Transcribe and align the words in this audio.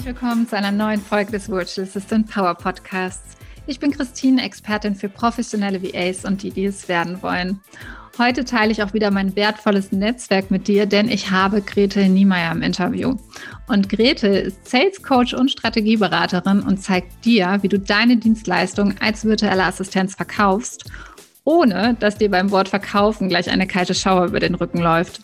Herzlich 0.00 0.18
willkommen 0.18 0.48
zu 0.48 0.56
einer 0.56 0.72
neuen 0.72 0.98
Folge 0.98 1.32
des 1.32 1.50
Virtual 1.50 1.86
Assistant 1.86 2.26
Power 2.30 2.54
Podcasts. 2.54 3.36
Ich 3.66 3.78
bin 3.80 3.90
Christine, 3.90 4.42
Expertin 4.42 4.94
für 4.94 5.10
professionelle 5.10 5.82
VAs 5.82 6.24
und 6.24 6.42
die, 6.42 6.48
die 6.48 6.64
es 6.64 6.88
werden 6.88 7.22
wollen. 7.22 7.60
Heute 8.16 8.46
teile 8.46 8.72
ich 8.72 8.82
auch 8.82 8.94
wieder 8.94 9.10
mein 9.10 9.36
wertvolles 9.36 9.92
Netzwerk 9.92 10.50
mit 10.50 10.68
dir, 10.68 10.86
denn 10.86 11.10
ich 11.10 11.30
habe 11.30 11.60
Gretel 11.60 12.08
Niemeyer 12.08 12.50
im 12.50 12.62
Interview. 12.62 13.18
Und 13.68 13.90
Gretel 13.90 14.36
ist 14.36 14.66
Sales 14.66 15.02
Coach 15.02 15.34
und 15.34 15.50
Strategieberaterin 15.50 16.62
und 16.62 16.78
zeigt 16.78 17.22
dir, 17.26 17.58
wie 17.60 17.68
du 17.68 17.78
deine 17.78 18.16
Dienstleistung 18.16 18.94
als 19.00 19.26
virtuelle 19.26 19.64
Assistenz 19.64 20.14
verkaufst, 20.14 20.90
ohne 21.44 21.94
dass 22.00 22.16
dir 22.16 22.30
beim 22.30 22.50
Wort 22.50 22.70
verkaufen 22.70 23.28
gleich 23.28 23.50
eine 23.50 23.66
kalte 23.66 23.94
Schauer 23.94 24.24
über 24.24 24.40
den 24.40 24.54
Rücken 24.54 24.78
läuft. 24.78 25.20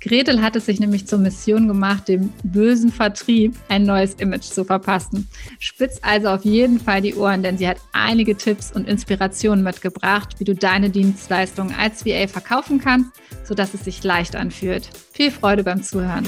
Gretel 0.00 0.40
hat 0.40 0.56
es 0.56 0.66
sich 0.66 0.80
nämlich 0.80 1.06
zur 1.06 1.18
Mission 1.18 1.68
gemacht, 1.68 2.08
dem 2.08 2.32
bösen 2.42 2.90
Vertrieb 2.90 3.54
ein 3.68 3.84
neues 3.84 4.14
Image 4.14 4.44
zu 4.44 4.64
verpassen. 4.64 5.28
Spitz 5.58 5.98
also 6.02 6.28
auf 6.28 6.44
jeden 6.44 6.80
Fall 6.80 7.02
die 7.02 7.14
Ohren, 7.14 7.42
denn 7.42 7.58
sie 7.58 7.68
hat 7.68 7.78
einige 7.92 8.36
Tipps 8.36 8.72
und 8.72 8.88
Inspirationen 8.88 9.62
mitgebracht, 9.62 10.36
wie 10.38 10.44
du 10.44 10.54
deine 10.54 10.90
Dienstleistungen 10.90 11.74
als 11.74 12.06
VA 12.06 12.26
verkaufen 12.28 12.80
kannst, 12.80 13.10
sodass 13.44 13.74
es 13.74 13.84
sich 13.84 14.02
leicht 14.02 14.36
anfühlt. 14.36 14.88
Viel 15.12 15.30
Freude 15.30 15.64
beim 15.64 15.82
Zuhören. 15.82 16.26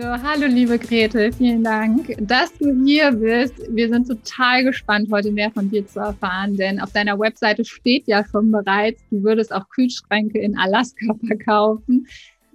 So, 0.00 0.04
hallo 0.04 0.46
liebe 0.46 0.78
Gretel, 0.78 1.32
vielen 1.32 1.64
Dank, 1.64 2.14
dass 2.20 2.56
du 2.56 2.84
hier 2.84 3.10
bist. 3.10 3.54
Wir 3.68 3.88
sind 3.88 4.06
total 4.06 4.62
gespannt, 4.62 5.08
heute 5.10 5.32
mehr 5.32 5.50
von 5.50 5.68
dir 5.68 5.84
zu 5.88 5.98
erfahren, 5.98 6.54
denn 6.56 6.78
auf 6.78 6.92
deiner 6.92 7.18
Webseite 7.18 7.64
steht 7.64 8.06
ja 8.06 8.24
schon 8.24 8.52
bereits, 8.52 9.02
du 9.10 9.24
würdest 9.24 9.52
auch 9.52 9.68
Kühlschränke 9.70 10.38
in 10.38 10.56
Alaska 10.56 11.16
verkaufen, 11.26 12.06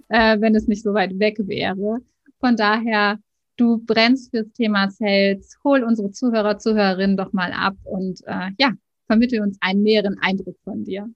äh, 0.08 0.40
wenn 0.40 0.54
es 0.54 0.68
nicht 0.68 0.82
so 0.82 0.94
weit 0.94 1.18
weg 1.18 1.36
wäre. 1.40 1.98
Von 2.40 2.56
daher, 2.56 3.18
du 3.58 3.76
brennst 3.76 4.30
fürs 4.30 4.50
Thema 4.52 4.88
Sales. 4.88 5.58
Hol 5.64 5.82
unsere 5.82 6.12
Zuhörer, 6.12 6.56
Zuhörerinnen 6.58 7.18
doch 7.18 7.34
mal 7.34 7.52
ab 7.52 7.76
und 7.84 8.22
äh, 8.26 8.52
ja, 8.58 8.72
vermittel 9.06 9.42
uns 9.42 9.58
einen 9.60 9.82
näheren 9.82 10.16
Eindruck 10.18 10.56
von 10.64 10.82
dir. 10.84 11.10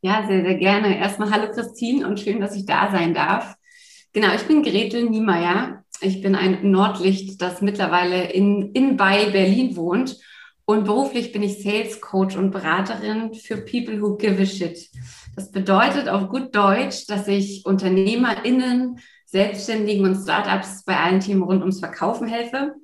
Ja, 0.00 0.24
sehr, 0.28 0.42
sehr 0.42 0.58
gerne. 0.58 0.96
Erstmal 0.96 1.32
hallo 1.32 1.50
Christine 1.50 2.06
und 2.06 2.20
schön, 2.20 2.38
dass 2.38 2.54
ich 2.54 2.66
da 2.66 2.92
sein 2.92 3.14
darf. 3.14 3.56
Genau, 4.14 4.32
ich 4.32 4.44
bin 4.44 4.62
Gretel 4.62 5.10
Niemeyer. 5.10 5.82
Ich 6.00 6.22
bin 6.22 6.36
ein 6.36 6.70
Nordlicht, 6.70 7.42
das 7.42 7.62
mittlerweile 7.62 8.30
in, 8.30 8.70
in 8.70 8.96
bei 8.96 9.26
Berlin 9.26 9.74
wohnt. 9.74 10.18
Und 10.64 10.84
beruflich 10.84 11.32
bin 11.32 11.42
ich 11.42 11.64
Sales 11.64 12.00
Coach 12.00 12.36
und 12.36 12.52
Beraterin 12.52 13.34
für 13.34 13.56
People 13.56 14.00
Who 14.00 14.16
Give 14.16 14.40
a 14.40 14.46
Shit. 14.46 14.88
Das 15.34 15.50
bedeutet 15.50 16.08
auf 16.08 16.28
gut 16.28 16.54
Deutsch, 16.54 17.08
dass 17.08 17.26
ich 17.26 17.66
UnternehmerInnen, 17.66 19.00
Selbstständigen 19.26 20.06
und 20.06 20.22
Startups 20.22 20.84
bei 20.84 20.96
allen 20.96 21.18
Themen 21.18 21.42
rund 21.42 21.62
ums 21.62 21.80
Verkaufen 21.80 22.28
helfe. 22.28 22.74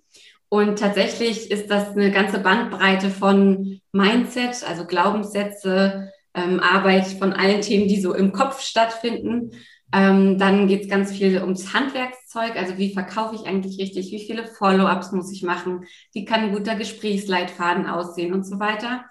Und 0.49 0.81
tatsächlich 0.81 1.49
ist 1.53 1.71
das 1.71 1.91
eine 1.91 2.11
ganze 2.11 2.41
Bandbreite 2.41 3.09
von 3.09 3.81
Mindset, 3.93 4.69
also 4.69 4.85
Glaubenssätze, 4.85 6.11
ähm, 6.35 6.59
Arbeit 6.59 7.07
von 7.07 7.33
allen 7.33 7.61
Themen, 7.61 7.87
die 7.87 8.01
so 8.01 8.15
im 8.15 8.33
Kopf 8.33 8.61
stattfinden, 8.63 9.53
ähm, 9.93 10.39
dann 10.39 10.69
geht 10.69 10.83
es 10.83 10.89
ganz 10.89 11.11
viel 11.11 11.41
ums 11.43 11.75
Handwerkszeug, 11.75 12.57
also 12.57 12.79
wie 12.79 12.93
verkaufe 12.93 13.35
ich 13.35 13.47
eigentlich 13.47 13.79
richtig, 13.81 14.13
wie 14.13 14.25
viele 14.25 14.47
Follow-ups 14.47 15.13
muss 15.13 15.33
ich 15.33 15.43
machen, 15.43 15.85
wie 16.13 16.25
kann 16.25 16.41
ein 16.41 16.53
guter 16.53 16.77
Gesprächsleitfaden 16.77 17.87
aussehen 17.87 18.33
und 18.33 18.45
so 18.45 18.61
weiter. 18.61 19.05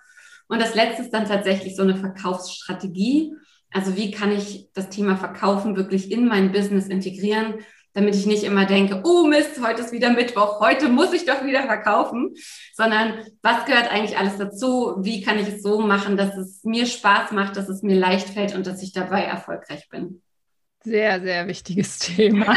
Und 0.47 0.61
das 0.61 0.75
letzte 0.75 1.03
ist 1.03 1.11
dann 1.11 1.27
tatsächlich 1.27 1.75
so 1.75 1.83
eine 1.83 1.95
Verkaufsstrategie. 1.95 3.33
Also 3.71 3.95
wie 3.95 4.09
kann 4.09 4.31
ich 4.31 4.69
das 4.73 4.89
Thema 4.89 5.15
Verkaufen 5.15 5.75
wirklich 5.75 6.11
in 6.11 6.27
mein 6.27 6.51
Business 6.51 6.87
integrieren, 6.87 7.55
damit 7.93 8.15
ich 8.15 8.25
nicht 8.25 8.43
immer 8.43 8.65
denke, 8.65 9.01
oh 9.03 9.27
Mist, 9.27 9.61
heute 9.61 9.81
ist 9.81 9.91
wieder 9.91 10.11
Mittwoch, 10.11 10.59
heute 10.59 10.89
muss 10.89 11.13
ich 11.13 11.25
doch 11.25 11.43
wieder 11.43 11.63
verkaufen, 11.63 12.33
sondern 12.73 13.25
was 13.41 13.65
gehört 13.65 13.91
eigentlich 13.91 14.17
alles 14.17 14.37
dazu? 14.37 14.95
Wie 15.01 15.21
kann 15.21 15.37
ich 15.37 15.47
es 15.47 15.61
so 15.61 15.81
machen, 15.81 16.15
dass 16.15 16.35
es 16.37 16.63
mir 16.63 16.85
Spaß 16.85 17.31
macht, 17.31 17.57
dass 17.57 17.67
es 17.67 17.83
mir 17.83 17.95
leicht 17.95 18.29
fällt 18.29 18.55
und 18.55 18.65
dass 18.65 18.81
ich 18.81 18.93
dabei 18.93 19.23
erfolgreich 19.23 19.87
bin? 19.89 20.21
Sehr, 20.85 21.19
sehr 21.19 21.45
wichtiges 21.47 21.99
Thema. 21.99 22.55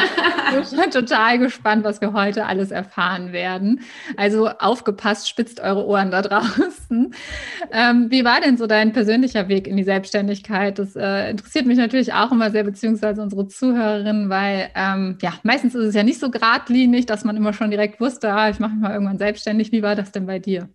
Ich 0.60 0.70
bin 0.70 0.90
total 0.92 1.40
gespannt, 1.40 1.82
was 1.82 2.00
wir 2.00 2.12
heute 2.12 2.46
alles 2.46 2.70
erfahren 2.70 3.32
werden. 3.32 3.80
Also 4.16 4.48
aufgepasst, 4.48 5.28
spitzt 5.28 5.58
eure 5.58 5.84
Ohren 5.84 6.12
da 6.12 6.22
draußen. 6.22 7.14
Ähm, 7.72 8.10
wie 8.10 8.24
war 8.24 8.40
denn 8.40 8.56
so 8.56 8.68
dein 8.68 8.92
persönlicher 8.92 9.48
Weg 9.48 9.66
in 9.66 9.76
die 9.76 9.82
Selbstständigkeit? 9.82 10.78
Das 10.78 10.94
äh, 10.94 11.30
interessiert 11.30 11.66
mich 11.66 11.78
natürlich 11.78 12.12
auch 12.12 12.30
immer 12.30 12.52
sehr, 12.52 12.62
beziehungsweise 12.62 13.22
unsere 13.22 13.48
Zuhörerinnen, 13.48 14.30
weil 14.30 14.70
ähm, 14.76 15.18
ja, 15.20 15.34
meistens 15.42 15.74
ist 15.74 15.86
es 15.86 15.94
ja 15.96 16.04
nicht 16.04 16.20
so 16.20 16.30
geradlinig, 16.30 17.06
dass 17.06 17.24
man 17.24 17.36
immer 17.36 17.52
schon 17.52 17.70
direkt 17.72 18.00
wusste, 18.00 18.32
ah, 18.32 18.48
ich 18.48 18.60
mache 18.60 18.74
mich 18.74 18.82
mal 18.82 18.92
irgendwann 18.92 19.18
selbstständig. 19.18 19.72
Wie 19.72 19.82
war 19.82 19.96
das 19.96 20.12
denn 20.12 20.26
bei 20.26 20.38
dir? 20.38 20.68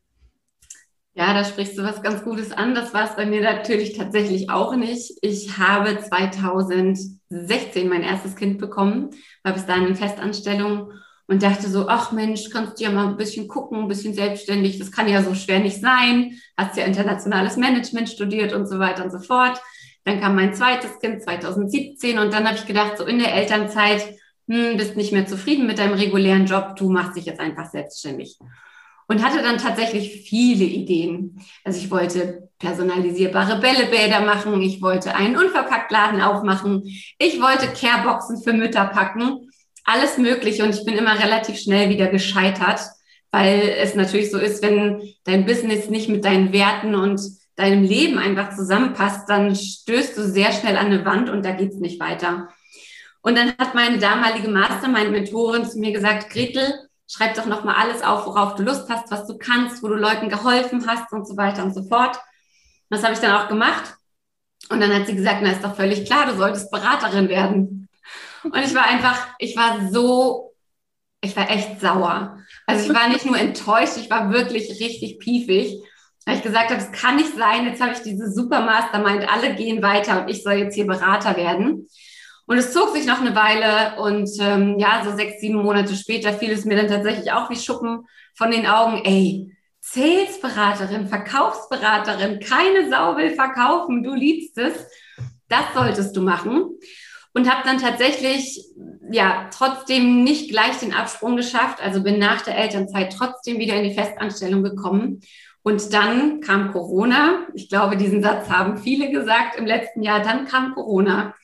Ja, 1.17 1.33
da 1.33 1.43
sprichst 1.43 1.75
du 1.75 1.83
was 1.83 2.03
ganz 2.03 2.23
Gutes 2.23 2.51
an. 2.51 2.75
Das 2.75 2.93
war 2.93 3.05
es 3.05 3.15
bei 3.15 3.25
mir 3.25 3.41
natürlich 3.41 3.97
tatsächlich 3.97 4.51
auch 4.51 4.75
nicht. 4.75 5.17
Ich 5.23 5.57
habe 5.57 5.97
2016 5.99 7.89
mein 7.89 8.03
erstes 8.03 8.35
Kind 8.35 8.59
bekommen, 8.59 9.09
war 9.41 9.53
bis 9.53 9.65
dahin 9.65 9.87
in 9.87 9.95
Festanstellung 9.95 10.91
und 11.25 11.41
dachte 11.41 11.69
so, 11.69 11.87
ach 11.87 12.11
Mensch, 12.11 12.51
kannst 12.51 12.79
du 12.79 12.83
ja 12.83 12.91
mal 12.91 13.07
ein 13.07 13.17
bisschen 13.17 13.47
gucken, 13.47 13.79
ein 13.79 13.87
bisschen 13.87 14.13
selbstständig. 14.13 14.77
Das 14.77 14.91
kann 14.91 15.09
ja 15.09 15.23
so 15.23 15.33
schwer 15.33 15.59
nicht 15.59 15.81
sein. 15.81 16.39
Hast 16.55 16.77
ja 16.77 16.85
internationales 16.85 17.57
Management 17.57 18.09
studiert 18.09 18.53
und 18.53 18.67
so 18.67 18.77
weiter 18.77 19.03
und 19.03 19.11
so 19.11 19.17
fort. 19.17 19.59
Dann 20.03 20.21
kam 20.21 20.35
mein 20.35 20.53
zweites 20.53 20.99
Kind 20.99 21.23
2017 21.23 22.19
und 22.19 22.31
dann 22.31 22.45
habe 22.45 22.57
ich 22.57 22.67
gedacht, 22.67 22.99
so 22.99 23.05
in 23.05 23.17
der 23.17 23.33
Elternzeit, 23.33 24.07
hm, 24.47 24.77
bist 24.77 24.95
nicht 24.95 25.13
mehr 25.13 25.25
zufrieden 25.25 25.65
mit 25.65 25.79
deinem 25.79 25.95
regulären 25.95 26.45
Job, 26.45 26.75
du 26.75 26.91
machst 26.91 27.17
dich 27.17 27.25
jetzt 27.25 27.39
einfach 27.39 27.71
selbstständig 27.71 28.37
und 29.07 29.23
hatte 29.23 29.41
dann 29.41 29.57
tatsächlich 29.57 30.27
viele 30.27 30.65
Ideen. 30.65 31.41
Also 31.63 31.79
ich 31.79 31.89
wollte 31.89 32.49
personalisierbare 32.59 33.59
Bällebäder 33.59 34.21
machen, 34.21 34.61
ich 34.61 34.81
wollte 34.81 35.15
einen 35.15 35.37
Unverpacktladen 35.37 36.21
aufmachen, 36.21 36.83
ich 37.17 37.41
wollte 37.41 37.67
Careboxen 37.67 38.41
für 38.43 38.53
Mütter 38.53 38.85
packen, 38.85 39.49
alles 39.83 40.17
mögliche 40.17 40.63
und 40.63 40.75
ich 40.75 40.83
bin 40.83 40.95
immer 40.95 41.17
relativ 41.23 41.57
schnell 41.59 41.89
wieder 41.89 42.07
gescheitert, 42.07 42.81
weil 43.31 43.75
es 43.79 43.95
natürlich 43.95 44.31
so 44.31 44.37
ist, 44.37 44.61
wenn 44.63 45.01
dein 45.23 45.45
Business 45.45 45.89
nicht 45.89 46.09
mit 46.09 46.25
deinen 46.25 46.51
Werten 46.51 46.95
und 46.95 47.21
deinem 47.55 47.83
Leben 47.83 48.17
einfach 48.17 48.55
zusammenpasst, 48.55 49.29
dann 49.29 49.55
stößt 49.55 50.17
du 50.17 50.23
sehr 50.23 50.51
schnell 50.51 50.77
an 50.77 50.87
eine 50.87 51.05
Wand 51.05 51.29
und 51.29 51.43
da 51.43 51.51
geht's 51.51 51.77
nicht 51.77 51.99
weiter. 51.99 52.49
Und 53.21 53.37
dann 53.37 53.49
hat 53.57 53.75
meine 53.75 53.97
damalige 53.97 54.47
Mastermind-Mentorin 54.47 55.65
zu 55.65 55.79
mir 55.79 55.91
gesagt, 55.91 56.29
Gretel, 56.29 56.86
schreib 57.07 57.35
doch 57.35 57.45
nochmal 57.45 57.75
alles 57.75 58.01
auf, 58.01 58.25
worauf 58.25 58.55
du 58.55 58.63
Lust 58.63 58.89
hast, 58.89 59.09
was 59.11 59.25
du 59.27 59.37
kannst, 59.37 59.81
wo 59.81 59.87
du 59.87 59.95
Leuten 59.95 60.29
geholfen 60.29 60.85
hast 60.87 61.11
und 61.13 61.27
so 61.27 61.37
weiter 61.37 61.63
und 61.63 61.73
so 61.73 61.83
fort. 61.83 62.19
das 62.89 63.03
habe 63.03 63.13
ich 63.13 63.19
dann 63.19 63.35
auch 63.35 63.47
gemacht. 63.47 63.95
Und 64.69 64.81
dann 64.81 64.93
hat 64.93 65.07
sie 65.07 65.15
gesagt, 65.15 65.39
na 65.41 65.51
ist 65.51 65.63
doch 65.63 65.75
völlig 65.75 66.05
klar, 66.05 66.25
du 66.25 66.35
solltest 66.35 66.71
Beraterin 66.71 67.29
werden. 67.29 67.87
Und 68.43 68.57
ich 68.57 68.75
war 68.75 68.85
einfach, 68.85 69.27
ich 69.39 69.55
war 69.55 69.89
so, 69.89 70.53
ich 71.21 71.35
war 71.35 71.49
echt 71.49 71.79
sauer. 71.79 72.37
Also 72.65 72.89
ich 72.89 72.97
war 72.97 73.07
nicht 73.07 73.25
nur 73.25 73.37
enttäuscht, 73.37 73.97
ich 73.97 74.09
war 74.09 74.31
wirklich 74.31 74.69
richtig 74.69 75.19
piefig, 75.19 75.81
weil 76.25 76.37
ich 76.37 76.43
gesagt 76.43 76.69
habe, 76.69 76.81
es 76.81 76.91
kann 76.91 77.15
nicht 77.15 77.35
sein, 77.35 77.65
jetzt 77.65 77.81
habe 77.81 77.93
ich 77.93 78.01
diese 78.01 78.31
Supermastermind, 78.31 79.29
alle 79.31 79.55
gehen 79.55 79.81
weiter 79.81 80.21
und 80.21 80.29
ich 80.29 80.43
soll 80.43 80.53
jetzt 80.53 80.75
hier 80.75 80.87
Berater 80.87 81.37
werden. 81.37 81.87
Und 82.47 82.57
es 82.57 82.71
zog 82.71 82.95
sich 82.95 83.05
noch 83.05 83.19
eine 83.19 83.35
Weile 83.35 84.01
und 84.01 84.29
ähm, 84.39 84.79
ja, 84.79 85.03
so 85.03 85.15
sechs, 85.15 85.41
sieben 85.41 85.61
Monate 85.61 85.95
später 85.95 86.31
fiel 86.31 86.51
es 86.51 86.63
mir 86.63 86.77
dann 86.77 86.87
tatsächlich 86.87 87.33
auch 87.33 87.49
wie 87.49 87.57
Schuppen 87.57 88.07
von 88.35 88.51
den 88.51 88.65
Augen, 88.65 89.01
ey, 89.03 89.53
Salesberaterin, 89.81 91.07
Verkaufsberaterin, 91.07 92.39
keine 92.39 92.89
Sau 92.89 93.17
will 93.17 93.31
verkaufen, 93.35 94.01
du 94.01 94.13
liebst 94.13 94.57
es, 94.57 94.73
das 95.49 95.65
solltest 95.73 96.15
du 96.15 96.21
machen. 96.21 96.77
Und 97.33 97.51
habe 97.51 97.67
dann 97.67 97.77
tatsächlich, 97.77 98.65
ja, 99.11 99.49
trotzdem 99.55 100.23
nicht 100.23 100.49
gleich 100.49 100.77
den 100.79 100.93
Absprung 100.93 101.35
geschafft, 101.35 101.81
also 101.83 102.01
bin 102.01 102.17
nach 102.17 102.41
der 102.41 102.57
Elternzeit 102.57 103.13
trotzdem 103.15 103.59
wieder 103.59 103.75
in 103.75 103.83
die 103.83 103.93
Festanstellung 103.93 104.63
gekommen. 104.63 105.21
Und 105.63 105.93
dann 105.93 106.39
kam 106.39 106.71
Corona. 106.71 107.45
Ich 107.53 107.69
glaube, 107.69 107.97
diesen 107.97 108.23
Satz 108.23 108.49
haben 108.49 108.77
viele 108.77 109.11
gesagt 109.11 109.57
im 109.57 109.65
letzten 109.65 110.01
Jahr. 110.01 110.21
Dann 110.21 110.45
kam 110.45 110.73
Corona. 110.73 111.35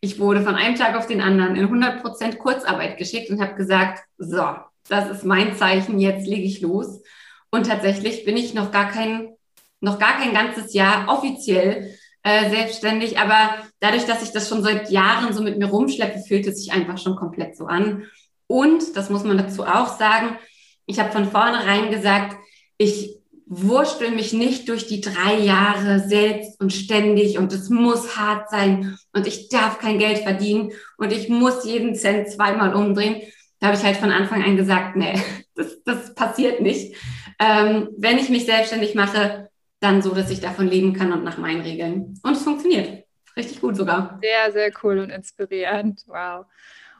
Ich 0.00 0.18
wurde 0.18 0.42
von 0.42 0.54
einem 0.54 0.76
Tag 0.76 0.96
auf 0.96 1.06
den 1.06 1.20
anderen 1.20 1.56
in 1.56 1.64
100 1.64 2.00
Prozent 2.00 2.38
Kurzarbeit 2.38 2.96
geschickt 2.96 3.30
und 3.30 3.40
habe 3.40 3.54
gesagt, 3.54 4.02
so, 4.16 4.42
das 4.88 5.10
ist 5.10 5.24
mein 5.24 5.54
Zeichen, 5.56 6.00
jetzt 6.00 6.26
lege 6.26 6.42
ich 6.44 6.60
los. 6.62 7.02
Und 7.50 7.66
tatsächlich 7.66 8.24
bin 8.24 8.36
ich 8.36 8.54
noch 8.54 8.72
gar 8.72 8.90
kein, 8.90 9.34
noch 9.80 9.98
gar 9.98 10.18
kein 10.18 10.32
ganzes 10.32 10.72
Jahr 10.72 11.08
offiziell 11.08 11.94
äh, 12.22 12.48
selbstständig. 12.48 13.18
Aber 13.18 13.56
dadurch, 13.80 14.06
dass 14.06 14.22
ich 14.22 14.32
das 14.32 14.48
schon 14.48 14.62
seit 14.62 14.90
Jahren 14.90 15.34
so 15.34 15.42
mit 15.42 15.58
mir 15.58 15.66
rumschleppe, 15.66 16.20
fühlt 16.20 16.46
es 16.46 16.62
sich 16.62 16.72
einfach 16.72 16.98
schon 16.98 17.16
komplett 17.16 17.56
so 17.56 17.66
an. 17.66 18.04
Und, 18.46 18.96
das 18.96 19.10
muss 19.10 19.24
man 19.24 19.38
dazu 19.38 19.64
auch 19.64 19.98
sagen, 19.98 20.38
ich 20.86 20.98
habe 20.98 21.12
von 21.12 21.30
vornherein 21.30 21.90
gesagt, 21.90 22.36
ich 22.78 23.19
wurschtel 23.52 24.12
mich 24.12 24.32
nicht 24.32 24.68
durch 24.68 24.86
die 24.86 25.00
drei 25.00 25.34
Jahre 25.34 25.98
selbst 25.98 26.60
und 26.60 26.72
ständig 26.72 27.36
und 27.36 27.52
es 27.52 27.68
muss 27.68 28.16
hart 28.16 28.48
sein 28.48 28.96
und 29.12 29.26
ich 29.26 29.48
darf 29.48 29.80
kein 29.80 29.98
Geld 29.98 30.18
verdienen 30.18 30.70
und 30.96 31.12
ich 31.12 31.28
muss 31.28 31.64
jeden 31.64 31.96
Cent 31.96 32.30
zweimal 32.30 32.72
umdrehen. 32.74 33.22
Da 33.58 33.66
habe 33.66 33.76
ich 33.76 33.82
halt 33.82 33.96
von 33.96 34.12
Anfang 34.12 34.44
an 34.44 34.56
gesagt, 34.56 34.94
nee, 34.94 35.20
das, 35.56 35.82
das 35.84 36.14
passiert 36.14 36.60
nicht. 36.60 36.94
Ähm, 37.40 37.88
wenn 37.98 38.18
ich 38.18 38.28
mich 38.28 38.46
selbstständig 38.46 38.94
mache, 38.94 39.50
dann 39.80 40.00
so, 40.00 40.14
dass 40.14 40.30
ich 40.30 40.40
davon 40.40 40.68
leben 40.68 40.92
kann 40.92 41.12
und 41.12 41.24
nach 41.24 41.38
meinen 41.38 41.62
Regeln. 41.62 42.20
Und 42.22 42.36
es 42.36 42.44
funktioniert. 42.44 43.04
Richtig 43.36 43.60
gut 43.60 43.76
sogar. 43.76 44.20
Sehr, 44.22 44.52
sehr 44.52 44.70
cool 44.84 45.00
und 45.00 45.10
inspirierend. 45.10 46.04
Wow. 46.06 46.46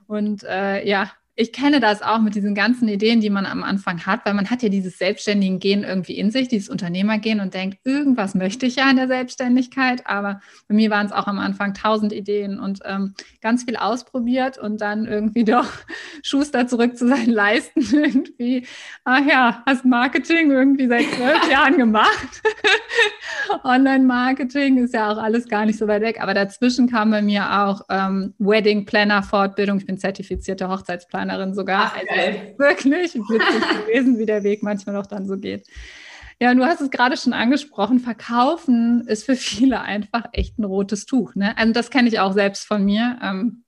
Und 0.09 0.43
äh, 0.43 0.85
ja, 0.85 1.13
ich 1.37 1.53
kenne 1.53 1.81
das 1.81 2.03
auch 2.03 2.21
mit 2.21 2.35
diesen 2.35 2.55
ganzen 2.55 2.87
Ideen, 2.89 3.21
die 3.21 3.31
man 3.31 3.47
am 3.47 3.63
Anfang 3.63 4.05
hat, 4.05 4.27
weil 4.27 4.35
man 4.35 4.51
hat 4.51 4.63
ja 4.63 4.69
dieses 4.69 4.99
selbstständigen 4.99 5.59
Gehen 5.59 5.85
irgendwie 5.85 6.19
in 6.19 6.31
sich, 6.31 6.49
dieses 6.49 6.69
Unternehmergehen 6.69 7.41
und 7.41 7.55
denkt, 7.55 7.79
irgendwas 7.85 8.35
möchte 8.35 8.67
ich 8.67 8.77
ja 8.77 8.91
in 8.91 8.97
der 8.97 9.09
Selbstständigkeit. 9.09 10.07
Aber 10.07 10.41
bei 10.69 10.75
mir 10.75 10.91
waren 10.91 11.07
es 11.07 11.13
auch 11.13 11.27
am 11.27 11.39
Anfang 11.39 11.73
tausend 11.73 12.13
Ideen 12.13 12.61
und 12.61 12.81
ähm, 12.85 13.15
ganz 13.41 13.65
viel 13.65 13.77
ausprobiert 13.77 14.59
und 14.59 14.81
dann 14.81 15.07
irgendwie 15.07 15.45
doch 15.45 15.69
Schuster 16.23 16.67
zurück 16.67 16.99
zu 16.99 17.09
seinen 17.09 17.31
Leisten 17.31 17.81
irgendwie. 17.93 18.67
Ach 19.05 19.25
ja, 19.27 19.63
hast 19.65 19.85
Marketing 19.85 20.51
irgendwie 20.51 20.89
seit 20.89 21.07
zwölf 21.15 21.49
Jahren 21.51 21.77
gemacht. 21.79 22.43
Online-Marketing 23.65 24.79
ist 24.79 24.95
ja 24.95 25.11
auch 25.11 25.19
alles 25.19 25.49
gar 25.49 25.65
nicht 25.65 25.79
so 25.79 25.89
weit 25.89 26.03
weg. 26.03 26.21
Aber 26.21 26.35
dazwischen 26.35 26.89
kam 26.89 27.11
bei 27.11 27.23
mir 27.23 27.63
auch 27.63 27.83
ähm, 27.89 28.35
Wedding 28.39 28.85
Planner 28.85 29.23
Fortbildung. 29.23 29.79
Ich 29.79 29.87
bin 29.87 29.99
zertifizierte 29.99 30.69
Hochzeitsplaner 30.69 31.30
Amerikanerin 31.31 31.55
sogar. 31.55 31.93
Ach, 31.95 31.97
also 31.97 32.59
wirklich 32.59 33.15
witzig 33.15 33.87
gewesen, 33.87 34.19
wie 34.19 34.27
der 34.27 34.43
Weg 34.43 34.63
manchmal 34.63 34.97
auch 34.97 35.07
dann 35.07 35.27
so 35.27 35.37
geht. 35.37 35.67
Ja, 36.41 36.55
du 36.55 36.65
hast 36.65 36.81
es 36.81 36.91
gerade 36.91 37.17
schon 37.17 37.35
angesprochen. 37.35 38.01
Verkaufen 38.01 39.07
ist 39.07 39.25
für 39.25 39.37
viele 39.37 39.83
einfach 39.83 40.25
echt 40.33 40.59
ein 40.59 40.65
rotes 40.65 41.05
Tuch. 41.05 41.35
Ne? 41.35 41.57
Also 41.59 41.73
das 41.73 41.91
kenne 41.91 42.09
ich 42.09 42.19
auch 42.19 42.33
selbst 42.33 42.67
von 42.67 42.85
mir. 42.85 43.19
Ähm, 43.23 43.65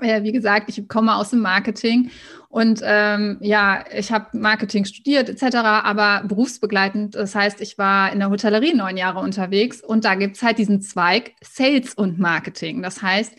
ja, 0.00 0.22
wie 0.22 0.32
gesagt, 0.32 0.68
ich 0.68 0.88
komme 0.88 1.16
aus 1.16 1.30
dem 1.30 1.40
Marketing 1.40 2.10
und 2.48 2.80
ähm, 2.84 3.38
ja, 3.40 3.84
ich 3.92 4.12
habe 4.12 4.38
Marketing 4.38 4.84
studiert 4.84 5.28
etc., 5.28 5.56
aber 5.56 6.22
berufsbegleitend. 6.26 7.16
Das 7.16 7.34
heißt, 7.34 7.60
ich 7.60 7.78
war 7.78 8.12
in 8.12 8.20
der 8.20 8.30
Hotellerie 8.30 8.74
neun 8.74 8.96
Jahre 8.96 9.18
unterwegs 9.18 9.80
und 9.80 10.04
da 10.04 10.14
gibt 10.14 10.36
es 10.36 10.42
halt 10.42 10.58
diesen 10.58 10.80
Zweig 10.80 11.32
Sales 11.42 11.94
und 11.94 12.18
Marketing. 12.18 12.80
Das 12.80 13.02
heißt, 13.02 13.34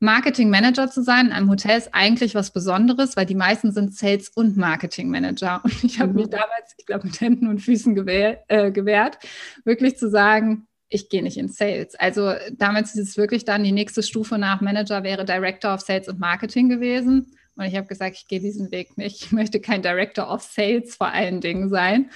Marketing 0.00 0.48
Manager 0.48 0.90
zu 0.90 1.02
sein 1.02 1.26
in 1.26 1.32
einem 1.32 1.50
Hotel 1.50 1.76
ist 1.76 1.90
eigentlich 1.92 2.34
was 2.34 2.52
Besonderes, 2.52 3.16
weil 3.16 3.26
die 3.26 3.34
meisten 3.34 3.70
sind 3.70 3.94
Sales- 3.94 4.30
und 4.30 4.56
Marketing 4.56 5.10
Manager. 5.10 5.60
Und 5.62 5.84
ich 5.84 6.00
habe 6.00 6.14
mich 6.14 6.26
mhm. 6.26 6.30
damals, 6.30 6.74
ich 6.78 6.86
glaube, 6.86 7.06
mit 7.06 7.20
Händen 7.20 7.46
und 7.48 7.60
Füßen 7.60 7.94
gewähr, 7.94 8.42
äh, 8.48 8.72
gewehrt, 8.72 9.18
wirklich 9.64 9.98
zu 9.98 10.08
sagen, 10.08 10.66
ich 10.88 11.08
gehe 11.08 11.22
nicht 11.22 11.36
in 11.36 11.48
Sales. 11.48 11.94
Also 11.94 12.32
damals 12.52 12.94
ist 12.96 13.10
es 13.10 13.16
wirklich 13.16 13.44
dann 13.44 13.62
die 13.62 13.72
nächste 13.72 14.02
Stufe 14.02 14.38
nach 14.38 14.60
Manager 14.60 15.04
wäre 15.04 15.24
Director 15.24 15.74
of 15.74 15.82
Sales 15.82 16.08
und 16.08 16.18
Marketing 16.18 16.68
gewesen. 16.68 17.36
Und 17.60 17.66
ich 17.66 17.76
habe 17.76 17.86
gesagt, 17.86 18.16
ich 18.16 18.26
gehe 18.26 18.40
diesen 18.40 18.70
Weg 18.70 18.96
nicht. 18.96 19.22
Ich 19.22 19.32
möchte 19.32 19.60
kein 19.60 19.82
Director 19.82 20.32
of 20.32 20.40
Sales 20.40 20.96
vor 20.96 21.08
allen 21.08 21.42
Dingen 21.42 21.68
sein, 21.68 22.10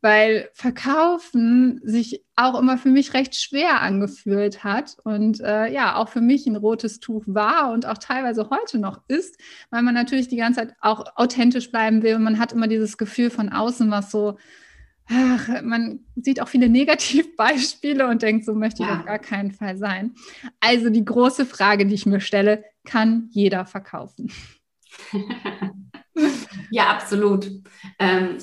weil 0.00 0.48
Verkaufen 0.52 1.80
sich 1.82 2.24
auch 2.36 2.56
immer 2.56 2.78
für 2.78 2.90
mich 2.90 3.12
recht 3.12 3.34
schwer 3.34 3.80
angefühlt 3.82 4.62
hat 4.62 4.96
und 5.02 5.40
äh, 5.40 5.72
ja, 5.72 5.96
auch 5.96 6.08
für 6.08 6.20
mich 6.20 6.46
ein 6.46 6.54
rotes 6.54 7.00
Tuch 7.00 7.24
war 7.26 7.72
und 7.72 7.84
auch 7.84 7.98
teilweise 7.98 8.48
heute 8.50 8.78
noch 8.78 9.00
ist, 9.08 9.40
weil 9.70 9.82
man 9.82 9.94
natürlich 9.94 10.28
die 10.28 10.36
ganze 10.36 10.60
Zeit 10.60 10.74
auch 10.80 11.04
authentisch 11.16 11.72
bleiben 11.72 12.04
will 12.04 12.14
und 12.14 12.22
man 12.22 12.38
hat 12.38 12.52
immer 12.52 12.68
dieses 12.68 12.96
Gefühl 12.96 13.30
von 13.30 13.48
außen, 13.48 13.90
was 13.90 14.12
so, 14.12 14.38
ach, 15.08 15.62
man 15.62 16.04
sieht 16.14 16.40
auch 16.40 16.48
viele 16.48 16.68
Negativbeispiele 16.70 18.06
und 18.06 18.22
denkt, 18.22 18.44
so 18.44 18.54
möchte 18.54 18.84
ich 18.84 18.88
ja. 18.88 19.00
auf 19.00 19.04
gar 19.04 19.18
keinen 19.18 19.50
Fall 19.50 19.76
sein. 19.78 20.14
Also 20.60 20.90
die 20.90 21.04
große 21.04 21.44
Frage, 21.44 21.86
die 21.86 21.94
ich 21.94 22.06
mir 22.06 22.20
stelle, 22.20 22.62
kann 22.84 23.28
jeder 23.32 23.66
verkaufen? 23.66 24.30
ja, 26.70 26.88
absolut. 26.88 27.50
Ähm, 27.98 28.38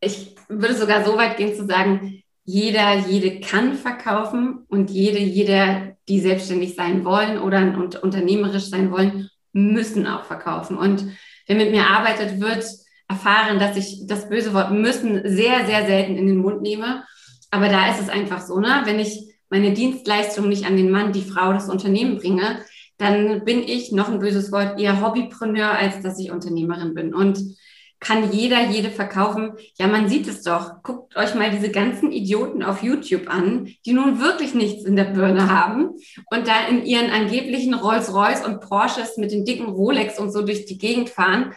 ich 0.00 0.34
würde 0.48 0.74
sogar 0.74 1.04
so 1.04 1.16
weit 1.16 1.36
gehen 1.36 1.54
zu 1.54 1.66
sagen, 1.66 2.22
jeder, 2.44 2.98
jede 2.98 3.40
kann 3.40 3.74
verkaufen 3.74 4.64
und 4.68 4.90
jede, 4.90 5.18
jeder, 5.18 5.96
die 6.08 6.20
selbstständig 6.20 6.74
sein 6.74 7.04
wollen 7.04 7.38
oder 7.38 7.58
und 7.58 8.02
unternehmerisch 8.02 8.68
sein 8.68 8.90
wollen, 8.90 9.30
müssen 9.52 10.06
auch 10.06 10.24
verkaufen. 10.24 10.76
Und 10.76 11.06
wer 11.46 11.56
mit 11.56 11.70
mir 11.70 11.86
arbeitet, 11.86 12.40
wird 12.40 12.66
erfahren, 13.08 13.58
dass 13.58 13.76
ich 13.76 14.06
das 14.06 14.28
böse 14.28 14.52
Wort 14.52 14.72
müssen 14.72 15.22
sehr, 15.24 15.64
sehr 15.64 15.86
selten 15.86 16.16
in 16.16 16.26
den 16.26 16.38
Mund 16.38 16.60
nehme. 16.60 17.04
Aber 17.50 17.68
da 17.68 17.90
ist 17.90 18.00
es 18.00 18.08
einfach 18.08 18.40
so, 18.40 18.60
ne? 18.60 18.82
Wenn 18.84 18.98
ich 18.98 19.32
meine 19.48 19.72
Dienstleistung 19.72 20.48
nicht 20.48 20.66
an 20.66 20.76
den 20.76 20.90
Mann, 20.90 21.12
die 21.12 21.22
Frau, 21.22 21.52
das 21.52 21.68
Unternehmen 21.68 22.18
bringe, 22.18 22.58
dann 22.98 23.44
bin 23.44 23.62
ich, 23.62 23.92
noch 23.92 24.08
ein 24.08 24.20
böses 24.20 24.52
Wort, 24.52 24.80
eher 24.80 25.00
Hobbypreneur, 25.00 25.70
als 25.70 26.00
dass 26.00 26.18
ich 26.18 26.30
Unternehmerin 26.30 26.94
bin. 26.94 27.14
Und 27.14 27.56
kann 28.04 28.32
jeder, 28.32 28.66
jede 28.66 28.90
verkaufen. 28.90 29.54
Ja, 29.78 29.86
man 29.86 30.08
sieht 30.08 30.28
es 30.28 30.42
doch. 30.42 30.82
Guckt 30.82 31.16
euch 31.16 31.34
mal 31.34 31.50
diese 31.50 31.70
ganzen 31.70 32.12
Idioten 32.12 32.62
auf 32.62 32.82
YouTube 32.82 33.28
an, 33.28 33.68
die 33.86 33.94
nun 33.94 34.20
wirklich 34.20 34.54
nichts 34.54 34.84
in 34.84 34.94
der 34.94 35.04
Birne 35.04 35.50
haben 35.50 35.90
und 36.30 36.46
da 36.46 36.66
in 36.68 36.84
ihren 36.84 37.10
angeblichen 37.10 37.74
Rolls-Royce 37.74 38.44
und 38.44 38.60
Porsches 38.60 39.16
mit 39.16 39.32
den 39.32 39.44
dicken 39.44 39.66
Rolex 39.66 40.18
und 40.18 40.30
so 40.30 40.42
durch 40.42 40.66
die 40.66 40.78
Gegend 40.78 41.08
fahren 41.08 41.54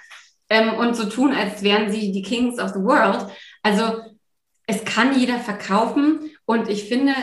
ähm, 0.50 0.76
und 0.76 0.96
so 0.96 1.10
tun, 1.10 1.34
als 1.34 1.64
wären 1.64 1.92
sie 1.92 2.12
die 2.12 2.24
Kings 2.24 2.60
of 2.60 2.70
the 2.70 2.80
World. 2.80 3.28
Also 3.62 4.00
es 4.66 4.86
kann 4.86 5.20
jeder 5.20 5.40
verkaufen 5.40 6.32
und 6.46 6.70
ich 6.70 6.86
finde, 6.86 7.14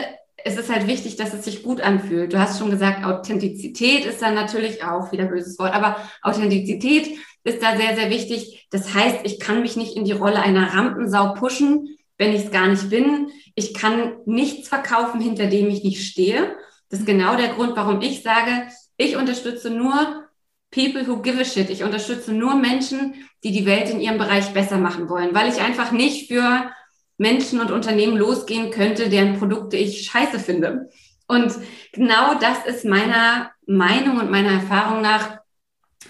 es 0.47 0.57
ist 0.57 0.71
halt 0.71 0.85
wichtig, 0.85 1.15
dass 1.15 1.33
es 1.33 1.43
sich 1.43 1.63
gut 1.63 1.81
anfühlt. 1.81 2.31
Du 2.31 2.39
hast 2.39 2.59
schon 2.59 2.69
gesagt, 2.69 3.03
Authentizität 3.03 4.05
ist 4.05 4.21
dann 4.21 4.35
natürlich 4.35 4.83
auch 4.83 5.11
wieder 5.11 5.25
böses 5.25 5.57
Wort, 5.57 5.73
aber 5.73 5.97
Authentizität 6.21 7.17
ist 7.43 7.63
da 7.63 7.75
sehr, 7.75 7.95
sehr 7.95 8.11
wichtig. 8.11 8.67
Das 8.69 8.93
heißt, 8.93 9.21
ich 9.23 9.39
kann 9.39 9.63
mich 9.63 9.75
nicht 9.75 9.97
in 9.97 10.05
die 10.05 10.11
Rolle 10.11 10.39
einer 10.39 10.75
Rampensau 10.75 11.33
pushen, 11.33 11.97
wenn 12.19 12.35
ich 12.35 12.45
es 12.45 12.51
gar 12.51 12.67
nicht 12.67 12.91
bin. 12.91 13.31
Ich 13.55 13.73
kann 13.73 14.17
nichts 14.27 14.69
verkaufen, 14.69 15.19
hinter 15.19 15.47
dem 15.47 15.67
ich 15.67 15.83
nicht 15.83 16.05
stehe. 16.05 16.55
Das 16.89 16.99
ist 16.99 17.07
genau 17.07 17.35
der 17.35 17.49
Grund, 17.49 17.75
warum 17.75 18.01
ich 18.01 18.21
sage, 18.21 18.67
ich 18.97 19.17
unterstütze 19.17 19.71
nur 19.71 20.27
People 20.69 21.07
who 21.07 21.23
give 21.23 21.41
a 21.41 21.43
shit. 21.43 21.71
Ich 21.71 21.83
unterstütze 21.83 22.33
nur 22.33 22.53
Menschen, 22.53 23.15
die 23.43 23.51
die 23.51 23.65
Welt 23.65 23.89
in 23.89 23.99
ihrem 23.99 24.19
Bereich 24.19 24.53
besser 24.53 24.77
machen 24.77 25.09
wollen, 25.09 25.33
weil 25.33 25.49
ich 25.49 25.59
einfach 25.59 25.91
nicht 25.91 26.27
für 26.27 26.69
Menschen 27.17 27.59
und 27.59 27.71
Unternehmen 27.71 28.17
losgehen 28.17 28.71
könnte, 28.71 29.09
deren 29.09 29.37
Produkte 29.39 29.77
ich 29.77 30.05
scheiße 30.05 30.39
finde. 30.39 30.89
Und 31.27 31.53
genau 31.91 32.35
das 32.35 32.65
ist 32.65 32.85
meiner 32.85 33.51
Meinung 33.65 34.19
und 34.19 34.29
meiner 34.29 34.51
Erfahrung 34.51 35.01
nach 35.01 35.39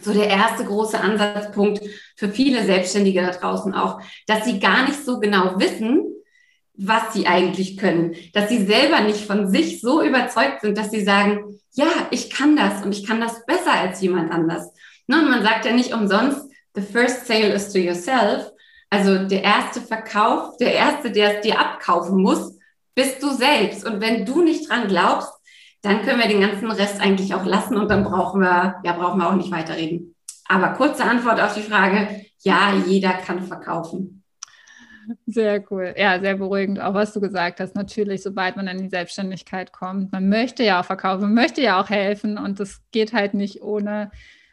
so 0.01 0.13
der 0.13 0.29
erste 0.29 0.65
große 0.65 0.99
Ansatzpunkt 0.99 1.81
für 2.15 2.29
viele 2.29 2.63
Selbstständige 2.63 3.21
da 3.21 3.31
draußen 3.31 3.73
auch, 3.73 4.01
dass 4.27 4.45
sie 4.45 4.59
gar 4.59 4.85
nicht 4.85 5.03
so 5.03 5.19
genau 5.19 5.59
wissen, 5.59 6.03
was 6.77 7.13
sie 7.13 7.25
eigentlich 7.27 7.77
können, 7.77 8.15
dass 8.33 8.49
sie 8.49 8.65
selber 8.65 9.01
nicht 9.01 9.25
von 9.25 9.49
sich 9.49 9.79
so 9.79 10.01
überzeugt 10.01 10.61
sind, 10.61 10.77
dass 10.77 10.91
sie 10.91 11.03
sagen, 11.03 11.59
ja, 11.71 11.87
ich 12.11 12.29
kann 12.29 12.55
das 12.55 12.83
und 12.83 12.91
ich 12.91 13.05
kann 13.05 13.21
das 13.21 13.45
besser 13.45 13.73
als 13.73 14.01
jemand 14.01 14.31
anders. 14.31 14.71
Ne, 15.07 15.19
und 15.19 15.29
man 15.29 15.43
sagt 15.43 15.65
ja 15.65 15.71
nicht 15.71 15.93
umsonst, 15.93 16.49
the 16.73 16.81
first 16.81 17.27
sale 17.27 17.53
is 17.53 17.71
to 17.71 17.79
yourself. 17.79 18.51
Also 18.89 19.27
der 19.27 19.43
erste 19.43 19.81
Verkauf, 19.81 20.57
der 20.57 20.73
erste, 20.73 21.11
der 21.11 21.35
es 21.35 21.41
dir 21.41 21.59
abkaufen 21.59 22.21
muss, 22.21 22.57
bist 22.95 23.21
du 23.21 23.29
selbst. 23.29 23.85
Und 23.85 24.01
wenn 24.01 24.25
du 24.25 24.41
nicht 24.41 24.69
dran 24.69 24.87
glaubst, 24.87 25.31
dann 25.81 26.01
können 26.01 26.19
wir 26.19 26.27
den 26.27 26.41
ganzen 26.41 26.71
Rest 26.71 26.99
eigentlich 26.99 27.33
auch 27.35 27.45
lassen 27.45 27.77
und 27.77 27.89
dann 27.89 28.03
brauchen 28.03 28.41
wir, 28.41 28.75
ja, 28.83 28.93
brauchen 28.93 29.19
wir 29.19 29.29
auch 29.29 29.35
nicht 29.35 29.51
weiterreden. 29.51 30.15
Aber 30.47 30.69
kurze 30.69 31.03
Antwort 31.03 31.39
auf 31.39 31.53
die 31.53 31.61
Frage, 31.61 32.25
ja, 32.39 32.73
jeder 32.87 33.13
kann 33.13 33.43
verkaufen. 33.43 34.23
Sehr 35.27 35.63
cool. 35.71 35.93
Ja, 35.97 36.19
sehr 36.19 36.35
beruhigend, 36.35 36.79
auch 36.79 36.93
was 36.93 37.13
du 37.13 37.21
gesagt 37.21 37.59
hast. 37.59 37.75
Natürlich, 37.75 38.23
sobald 38.23 38.55
man 38.55 38.67
in 38.67 38.79
die 38.79 38.89
Selbstständigkeit 38.89 39.71
kommt, 39.71 40.11
man 40.11 40.29
möchte 40.29 40.63
ja 40.63 40.79
auch 40.79 40.85
verkaufen, 40.85 41.21
man 41.21 41.33
möchte 41.33 41.61
ja 41.61 41.79
auch 41.79 41.89
helfen 41.89 42.37
und 42.37 42.59
das 42.59 42.81
geht 42.91 43.13
halt 43.13 43.33
nicht 43.33 43.61
ohne 43.61 44.09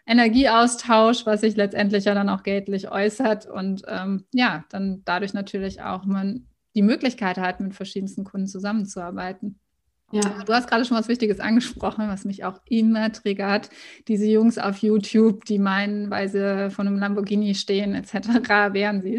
Energieaustausch, 0.06 1.26
was 1.26 1.42
sich 1.42 1.56
letztendlich 1.56 2.04
ja 2.04 2.14
dann 2.14 2.28
auch 2.28 2.42
geldlich 2.42 2.90
äußert 2.90 3.46
und 3.46 3.82
ähm, 3.88 4.24
ja, 4.32 4.64
dann 4.68 5.02
dadurch 5.04 5.32
natürlich 5.32 5.82
auch 5.82 6.04
man 6.04 6.48
die 6.74 6.82
Möglichkeit 6.82 7.38
hat, 7.38 7.60
mit 7.60 7.74
verschiedensten 7.74 8.24
Kunden 8.24 8.46
zusammenzuarbeiten. 8.46 9.58
Ja. 10.10 10.42
Du 10.44 10.52
hast 10.52 10.68
gerade 10.68 10.84
schon 10.84 10.96
was 10.96 11.08
Wichtiges 11.08 11.40
angesprochen, 11.40 12.08
was 12.08 12.24
mich 12.24 12.44
auch 12.44 12.60
immer 12.68 13.12
triggert. 13.12 13.70
Diese 14.08 14.26
Jungs 14.26 14.58
auf 14.58 14.78
YouTube, 14.78 15.44
die 15.46 15.58
meinen, 15.58 16.10
weil 16.10 16.28
sie 16.28 16.70
von 16.70 16.86
einem 16.86 16.98
Lamborghini 16.98 17.54
stehen, 17.54 17.94
etc., 17.94 18.12
wären 18.72 19.00
sie 19.00 19.16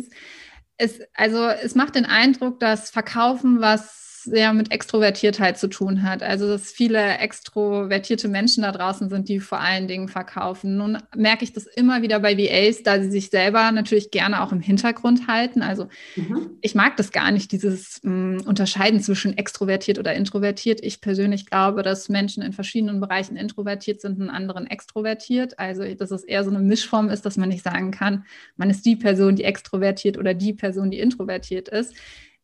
es. 0.77 1.07
also 1.15 1.47
es 1.47 1.73
macht 1.73 1.95
den 1.95 2.05
Eindruck, 2.05 2.59
dass 2.59 2.91
Verkaufen 2.91 3.59
was 3.61 4.02
was 4.02 4.02
sehr 4.23 4.53
mit 4.53 4.71
Extrovertiertheit 4.71 5.57
zu 5.57 5.67
tun 5.67 6.03
hat. 6.03 6.23
Also, 6.23 6.47
dass 6.47 6.71
viele 6.71 7.17
extrovertierte 7.17 8.27
Menschen 8.27 8.63
da 8.63 8.71
draußen 8.71 9.09
sind, 9.09 9.29
die 9.29 9.39
vor 9.39 9.59
allen 9.59 9.87
Dingen 9.87 10.07
verkaufen. 10.07 10.77
Nun 10.77 10.97
merke 11.15 11.43
ich 11.43 11.53
das 11.53 11.65
immer 11.65 12.01
wieder 12.01 12.19
bei 12.19 12.37
VAs, 12.37 12.83
da 12.83 13.01
sie 13.01 13.11
sich 13.11 13.29
selber 13.29 13.71
natürlich 13.71 14.11
gerne 14.11 14.41
auch 14.41 14.51
im 14.51 14.59
Hintergrund 14.59 15.27
halten. 15.27 15.61
Also, 15.61 15.87
mhm. 16.15 16.51
ich 16.61 16.75
mag 16.75 16.97
das 16.97 17.11
gar 17.11 17.31
nicht, 17.31 17.51
dieses 17.51 18.01
mh, 18.03 18.39
hm, 18.39 18.47
Unterscheiden 18.47 19.01
zwischen 19.01 19.37
extrovertiert 19.37 19.99
oder 19.99 20.13
introvertiert. 20.13 20.79
Ich 20.83 21.01
persönlich 21.01 21.45
glaube, 21.45 21.83
dass 21.83 22.09
Menschen 22.09 22.43
in 22.43 22.53
verschiedenen 22.53 22.99
Bereichen 22.99 23.35
introvertiert 23.35 24.01
sind 24.01 24.19
und 24.19 24.29
anderen 24.29 24.67
extrovertiert. 24.67 25.59
Also, 25.59 25.83
dass 25.95 26.11
es 26.11 26.23
eher 26.23 26.43
so 26.43 26.49
eine 26.49 26.59
Mischform 26.59 27.09
ist, 27.09 27.25
dass 27.25 27.37
man 27.37 27.49
nicht 27.49 27.63
sagen 27.63 27.91
kann, 27.91 28.25
man 28.55 28.69
ist 28.69 28.85
die 28.85 28.95
Person, 28.95 29.35
die 29.35 29.43
extrovertiert 29.43 30.17
oder 30.17 30.33
die 30.33 30.53
Person, 30.53 30.91
die 30.91 30.99
introvertiert 30.99 31.69
ist. 31.69 31.93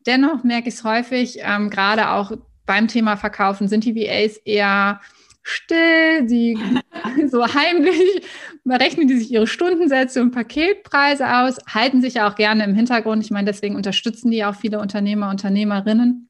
Dennoch 0.06 0.44
merke 0.44 0.68
ich 0.68 0.76
es 0.76 0.84
häufig, 0.84 1.38
ähm, 1.40 1.70
gerade 1.70 2.10
auch 2.10 2.32
beim 2.66 2.88
Thema 2.88 3.16
Verkaufen, 3.16 3.68
sind 3.68 3.84
die 3.84 3.96
VAs 3.96 4.36
eher 4.38 5.00
still, 5.42 6.26
die 6.26 6.58
so 7.30 7.46
heimlich 7.46 8.22
berechnen 8.64 9.08
die 9.08 9.18
sich 9.18 9.32
ihre 9.32 9.46
Stundensätze 9.46 10.22
und 10.22 10.30
Paketpreise 10.30 11.38
aus, 11.38 11.58
halten 11.66 12.00
sich 12.02 12.14
ja 12.14 12.30
auch 12.30 12.36
gerne 12.36 12.64
im 12.64 12.74
Hintergrund. 12.74 13.24
Ich 13.24 13.30
meine, 13.30 13.50
deswegen 13.50 13.76
unterstützen 13.76 14.30
die 14.30 14.44
auch 14.44 14.54
viele 14.54 14.80
Unternehmer, 14.80 15.30
Unternehmerinnen. 15.30 16.28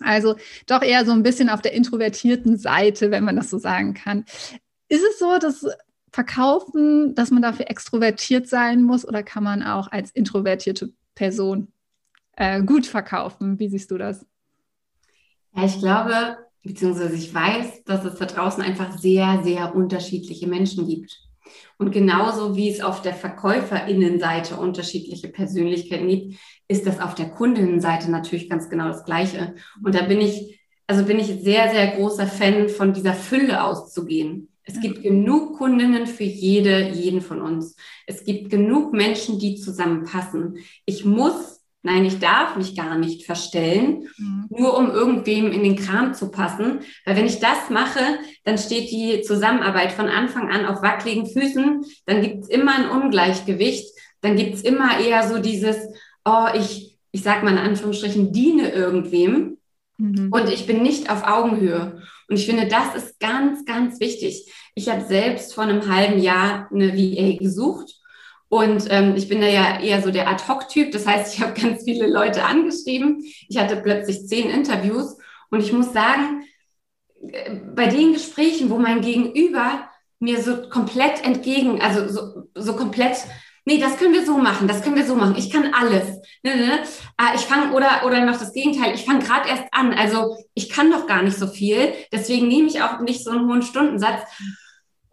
Also 0.00 0.36
doch 0.66 0.82
eher 0.82 1.06
so 1.06 1.12
ein 1.12 1.22
bisschen 1.22 1.48
auf 1.48 1.62
der 1.62 1.72
introvertierten 1.72 2.58
Seite, 2.58 3.10
wenn 3.10 3.24
man 3.24 3.36
das 3.36 3.50
so 3.50 3.58
sagen 3.58 3.94
kann. 3.94 4.24
Ist 4.88 5.04
es 5.10 5.18
so, 5.18 5.38
dass 5.38 5.66
Verkaufen, 6.12 7.14
dass 7.14 7.30
man 7.30 7.42
dafür 7.42 7.70
extrovertiert 7.70 8.48
sein 8.48 8.82
muss 8.82 9.06
oder 9.06 9.22
kann 9.22 9.44
man 9.44 9.62
auch 9.62 9.90
als 9.90 10.10
introvertierte 10.10 10.92
Person 11.14 11.72
äh, 12.36 12.62
gut 12.62 12.86
verkaufen? 12.86 13.58
Wie 13.58 13.68
siehst 13.68 13.90
du 13.90 13.98
das? 13.98 14.26
Ja, 15.54 15.64
ich 15.64 15.78
glaube, 15.78 16.36
beziehungsweise 16.62 17.16
ich 17.16 17.34
weiß, 17.34 17.84
dass 17.84 18.04
es 18.04 18.18
da 18.18 18.26
draußen 18.26 18.62
einfach 18.62 18.96
sehr, 18.98 19.42
sehr 19.42 19.74
unterschiedliche 19.74 20.46
Menschen 20.46 20.86
gibt. 20.86 21.18
Und 21.78 21.92
genauso 21.92 22.56
wie 22.56 22.70
es 22.70 22.80
auf 22.80 23.02
der 23.02 23.14
Verkäuferinnenseite 23.14 24.56
unterschiedliche 24.56 25.28
Persönlichkeiten 25.28 26.08
gibt, 26.08 26.38
ist 26.68 26.86
das 26.86 27.00
auf 27.00 27.14
der 27.14 27.30
Kundinnenseite 27.30 28.10
natürlich 28.10 28.48
ganz 28.48 28.68
genau 28.68 28.88
das 28.88 29.04
Gleiche. 29.04 29.54
Und 29.84 29.94
da 29.94 30.02
bin 30.02 30.20
ich, 30.20 30.60
also 30.86 31.04
bin 31.04 31.18
ich 31.18 31.26
sehr, 31.26 31.70
sehr 31.70 31.96
großer 31.96 32.26
Fan 32.26 32.68
von 32.68 32.92
dieser 32.92 33.14
Fülle 33.14 33.62
auszugehen. 33.62 34.48
Es 34.64 34.80
gibt 34.80 35.02
genug 35.02 35.58
Kundinnen 35.58 36.06
für 36.06 36.24
jede, 36.24 36.88
jeden 36.90 37.20
von 37.20 37.40
uns. 37.40 37.76
Es 38.06 38.24
gibt 38.24 38.50
genug 38.50 38.92
Menschen, 38.92 39.38
die 39.38 39.54
zusammenpassen. 39.54 40.58
Ich 40.86 41.04
muss 41.04 41.55
Nein, 41.82 42.04
ich 42.04 42.18
darf 42.18 42.56
mich 42.56 42.74
gar 42.74 42.98
nicht 42.98 43.26
verstellen, 43.26 44.08
mhm. 44.18 44.46
nur 44.50 44.76
um 44.76 44.90
irgendwem 44.90 45.52
in 45.52 45.62
den 45.62 45.76
Kram 45.76 46.14
zu 46.14 46.32
passen. 46.32 46.80
Weil 47.04 47.16
wenn 47.16 47.26
ich 47.26 47.38
das 47.38 47.70
mache, 47.70 48.00
dann 48.44 48.58
steht 48.58 48.90
die 48.90 49.22
Zusammenarbeit 49.22 49.92
von 49.92 50.08
Anfang 50.08 50.50
an 50.50 50.66
auf 50.66 50.82
wackeligen 50.82 51.26
Füßen. 51.26 51.84
Dann 52.06 52.22
gibt 52.22 52.42
es 52.42 52.48
immer 52.48 52.74
ein 52.74 52.90
Ungleichgewicht. 52.90 53.96
Dann 54.20 54.36
gibt 54.36 54.54
es 54.54 54.62
immer 54.62 54.98
eher 54.98 55.28
so 55.28 55.38
dieses, 55.38 55.76
oh, 56.24 56.46
ich, 56.54 56.98
ich 57.12 57.22
sag 57.22 57.44
mal 57.44 57.52
in 57.52 57.58
Anführungsstrichen, 57.58 58.32
diene 58.32 58.70
irgendwem. 58.70 59.58
Mhm. 59.98 60.30
Und 60.32 60.48
ich 60.48 60.66
bin 60.66 60.82
nicht 60.82 61.08
auf 61.08 61.24
Augenhöhe. 61.24 62.02
Und 62.28 62.36
ich 62.36 62.46
finde, 62.46 62.66
das 62.66 62.96
ist 62.96 63.20
ganz, 63.20 63.64
ganz 63.64 64.00
wichtig. 64.00 64.52
Ich 64.74 64.88
habe 64.88 65.04
selbst 65.04 65.54
vor 65.54 65.64
einem 65.64 65.88
halben 65.88 66.18
Jahr 66.18 66.68
eine 66.72 66.94
VA 66.94 67.36
gesucht 67.38 67.95
und 68.48 68.86
ähm, 68.90 69.14
ich 69.16 69.28
bin 69.28 69.40
da 69.40 69.48
ja 69.48 69.80
eher 69.80 70.02
so 70.02 70.10
der 70.10 70.28
Ad-Hoc-Typ. 70.28 70.92
Das 70.92 71.06
heißt, 71.06 71.34
ich 71.34 71.40
habe 71.42 71.60
ganz 71.60 71.84
viele 71.84 72.06
Leute 72.06 72.44
angeschrieben. 72.44 73.24
Ich 73.48 73.58
hatte 73.58 73.76
plötzlich 73.76 74.26
zehn 74.26 74.50
Interviews. 74.50 75.16
Und 75.50 75.60
ich 75.60 75.72
muss 75.72 75.92
sagen, 75.92 76.42
bei 77.74 77.86
den 77.86 78.12
Gesprächen, 78.12 78.70
wo 78.70 78.78
mein 78.78 79.00
Gegenüber 79.00 79.88
mir 80.18 80.42
so 80.42 80.68
komplett 80.68 81.24
entgegen, 81.24 81.80
also 81.80 82.08
so, 82.08 82.48
so 82.54 82.76
komplett, 82.76 83.16
nee, 83.64 83.78
das 83.78 83.96
können 83.96 84.14
wir 84.14 84.24
so 84.24 84.38
machen, 84.38 84.68
das 84.68 84.82
können 84.82 84.96
wir 84.96 85.04
so 85.04 85.14
machen, 85.14 85.36
ich 85.36 85.50
kann 85.50 85.72
alles. 85.74 86.06
Ne, 86.42 86.56
ne, 86.56 86.66
ne. 86.66 86.78
Ah, 87.16 87.32
ich 87.34 87.42
fange, 87.42 87.72
oder, 87.72 88.02
oder 88.06 88.24
noch 88.24 88.38
das 88.38 88.52
Gegenteil, 88.52 88.94
ich 88.94 89.04
fange 89.04 89.24
gerade 89.24 89.48
erst 89.48 89.64
an, 89.72 89.92
also 89.92 90.36
ich 90.54 90.70
kann 90.70 90.90
doch 90.90 91.06
gar 91.06 91.22
nicht 91.22 91.36
so 91.36 91.46
viel, 91.46 91.92
deswegen 92.12 92.48
nehme 92.48 92.68
ich 92.68 92.82
auch 92.82 93.00
nicht 93.00 93.22
so 93.22 93.30
einen 93.30 93.48
hohen 93.48 93.62
Stundensatz. 93.62 94.22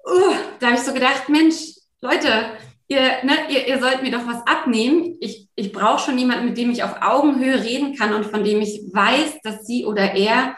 Uh, 0.05 0.35
da 0.59 0.67
habe 0.67 0.77
ich 0.77 0.83
so 0.83 0.93
gedacht, 0.93 1.29
Mensch, 1.29 1.55
Leute, 2.01 2.51
ihr, 2.87 2.99
ne, 3.23 3.33
ihr, 3.49 3.67
ihr 3.67 3.79
sollt 3.79 4.01
mir 4.03 4.11
doch 4.11 4.27
was 4.27 4.45
abnehmen. 4.45 5.17
Ich, 5.19 5.47
ich 5.55 5.71
brauche 5.71 6.03
schon 6.03 6.17
jemanden, 6.17 6.45
mit 6.45 6.57
dem 6.57 6.71
ich 6.71 6.83
auf 6.83 7.01
Augenhöhe 7.01 7.63
reden 7.63 7.95
kann 7.95 8.13
und 8.13 8.25
von 8.25 8.43
dem 8.43 8.61
ich 8.61 8.81
weiß, 8.91 9.41
dass 9.43 9.65
sie 9.65 9.85
oder 9.85 10.15
er 10.15 10.55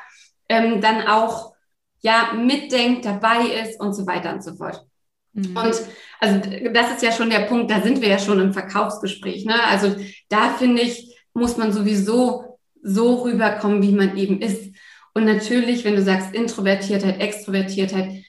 ähm, 0.49 0.81
dann 0.81 1.07
auch 1.07 1.53
ja 2.01 2.33
mitdenkt, 2.33 3.05
dabei 3.05 3.47
ist 3.63 3.79
und 3.79 3.93
so 3.93 4.05
weiter 4.05 4.33
und 4.33 4.43
so 4.43 4.55
fort. 4.55 4.85
Mhm. 5.33 5.57
Und 5.57 5.75
also 6.19 6.39
das 6.71 6.91
ist 6.91 7.03
ja 7.03 7.11
schon 7.11 7.29
der 7.29 7.41
Punkt, 7.41 7.69
da 7.71 7.81
sind 7.81 8.01
wir 8.01 8.09
ja 8.09 8.19
schon 8.19 8.39
im 8.39 8.53
Verkaufsgespräch. 8.53 9.45
Ne? 9.45 9.55
Also 9.63 9.95
da 10.29 10.49
finde 10.53 10.81
ich, 10.81 11.15
muss 11.33 11.57
man 11.57 11.73
sowieso 11.73 12.59
so 12.81 13.23
rüberkommen, 13.23 13.81
wie 13.81 13.91
man 13.91 14.17
eben 14.17 14.39
ist. 14.41 14.73
Und 15.13 15.25
natürlich, 15.25 15.83
wenn 15.83 15.95
du 15.95 16.03
sagst 16.03 16.33
Introvertiertheit, 16.33 17.19
Extrovertiertheit, 17.19 18.24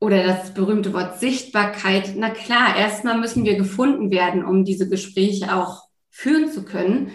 oder 0.00 0.24
das 0.24 0.54
berühmte 0.54 0.92
Wort 0.94 1.20
Sichtbarkeit. 1.20 2.14
Na 2.16 2.30
klar, 2.30 2.76
erstmal 2.76 3.18
müssen 3.18 3.44
wir 3.44 3.56
gefunden 3.56 4.10
werden, 4.10 4.44
um 4.44 4.64
diese 4.64 4.88
Gespräche 4.88 5.54
auch 5.54 5.82
führen 6.10 6.50
zu 6.50 6.64
können. 6.64 7.12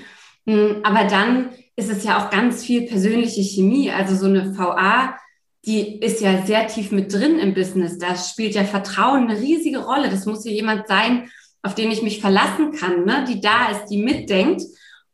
Hm, 0.47 0.77
aber 0.83 1.05
dann 1.05 1.49
ist 1.75 1.91
es 1.91 2.03
ja 2.03 2.19
auch 2.19 2.29
ganz 2.29 2.63
viel 2.63 2.83
persönliche 2.83 3.41
Chemie. 3.41 3.91
Also 3.91 4.15
so 4.15 4.27
eine 4.27 4.57
VA, 4.57 5.17
die 5.65 5.99
ist 5.99 6.21
ja 6.21 6.45
sehr 6.45 6.67
tief 6.67 6.91
mit 6.91 7.11
drin 7.11 7.39
im 7.39 7.55
Business. 7.55 7.97
Da 7.97 8.15
spielt 8.15 8.53
ja 8.53 8.63
Vertrauen 8.63 9.29
eine 9.29 9.39
riesige 9.39 9.79
Rolle. 9.79 10.09
Das 10.09 10.27
muss 10.27 10.45
ja 10.45 10.51
jemand 10.51 10.87
sein, 10.87 11.29
auf 11.63 11.73
den 11.73 11.89
ich 11.89 12.03
mich 12.03 12.21
verlassen 12.21 12.71
kann, 12.71 13.05
ne? 13.05 13.25
die 13.27 13.41
da 13.41 13.69
ist, 13.71 13.87
die 13.87 13.97
mitdenkt. 13.97 14.61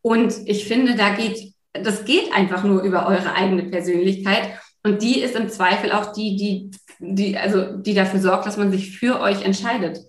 Und 0.01 0.34
ich 0.46 0.66
finde, 0.66 0.96
da 0.96 1.16
geht, 1.16 1.54
das 1.72 2.04
geht 2.04 2.34
einfach 2.34 2.66
nur 2.66 2.82
über 2.84 3.08
eure 3.08 3.34
eigene 3.34 3.63
Persönlichkeit. 3.63 4.60
Und 4.84 5.01
die 5.01 5.22
ist 5.22 5.36
im 5.36 5.50
Zweifel 5.50 5.92
auch 5.92 6.12
die, 6.12 6.36
die 6.36 6.72
die, 7.01 7.38
also 7.38 7.77
die 7.77 7.93
dafür 7.93 8.20
sorgt, 8.20 8.46
dass 8.46 8.58
man 8.58 8.72
sich 8.72 8.98
für 8.98 9.20
euch 9.20 9.43
entscheidet. 9.43 10.00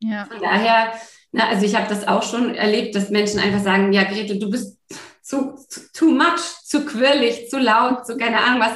Ja. 0.00 0.26
Von 0.26 0.40
daher, 0.40 0.92
na, 1.32 1.48
also 1.48 1.64
ich 1.64 1.74
habe 1.74 1.88
das 1.88 2.06
auch 2.06 2.22
schon 2.22 2.54
erlebt, 2.54 2.94
dass 2.94 3.10
Menschen 3.10 3.40
einfach 3.40 3.62
sagen, 3.62 3.92
ja, 3.92 4.04
Gretel, 4.04 4.38
du 4.38 4.50
bist 4.50 4.78
zu, 5.22 5.54
zu 5.68 5.80
too 5.92 6.10
much, 6.10 6.62
zu 6.64 6.84
quirlig, 6.84 7.48
zu 7.48 7.58
laut, 7.58 8.06
zu 8.06 8.16
keine 8.16 8.38
Ahnung 8.38 8.60
was. 8.60 8.72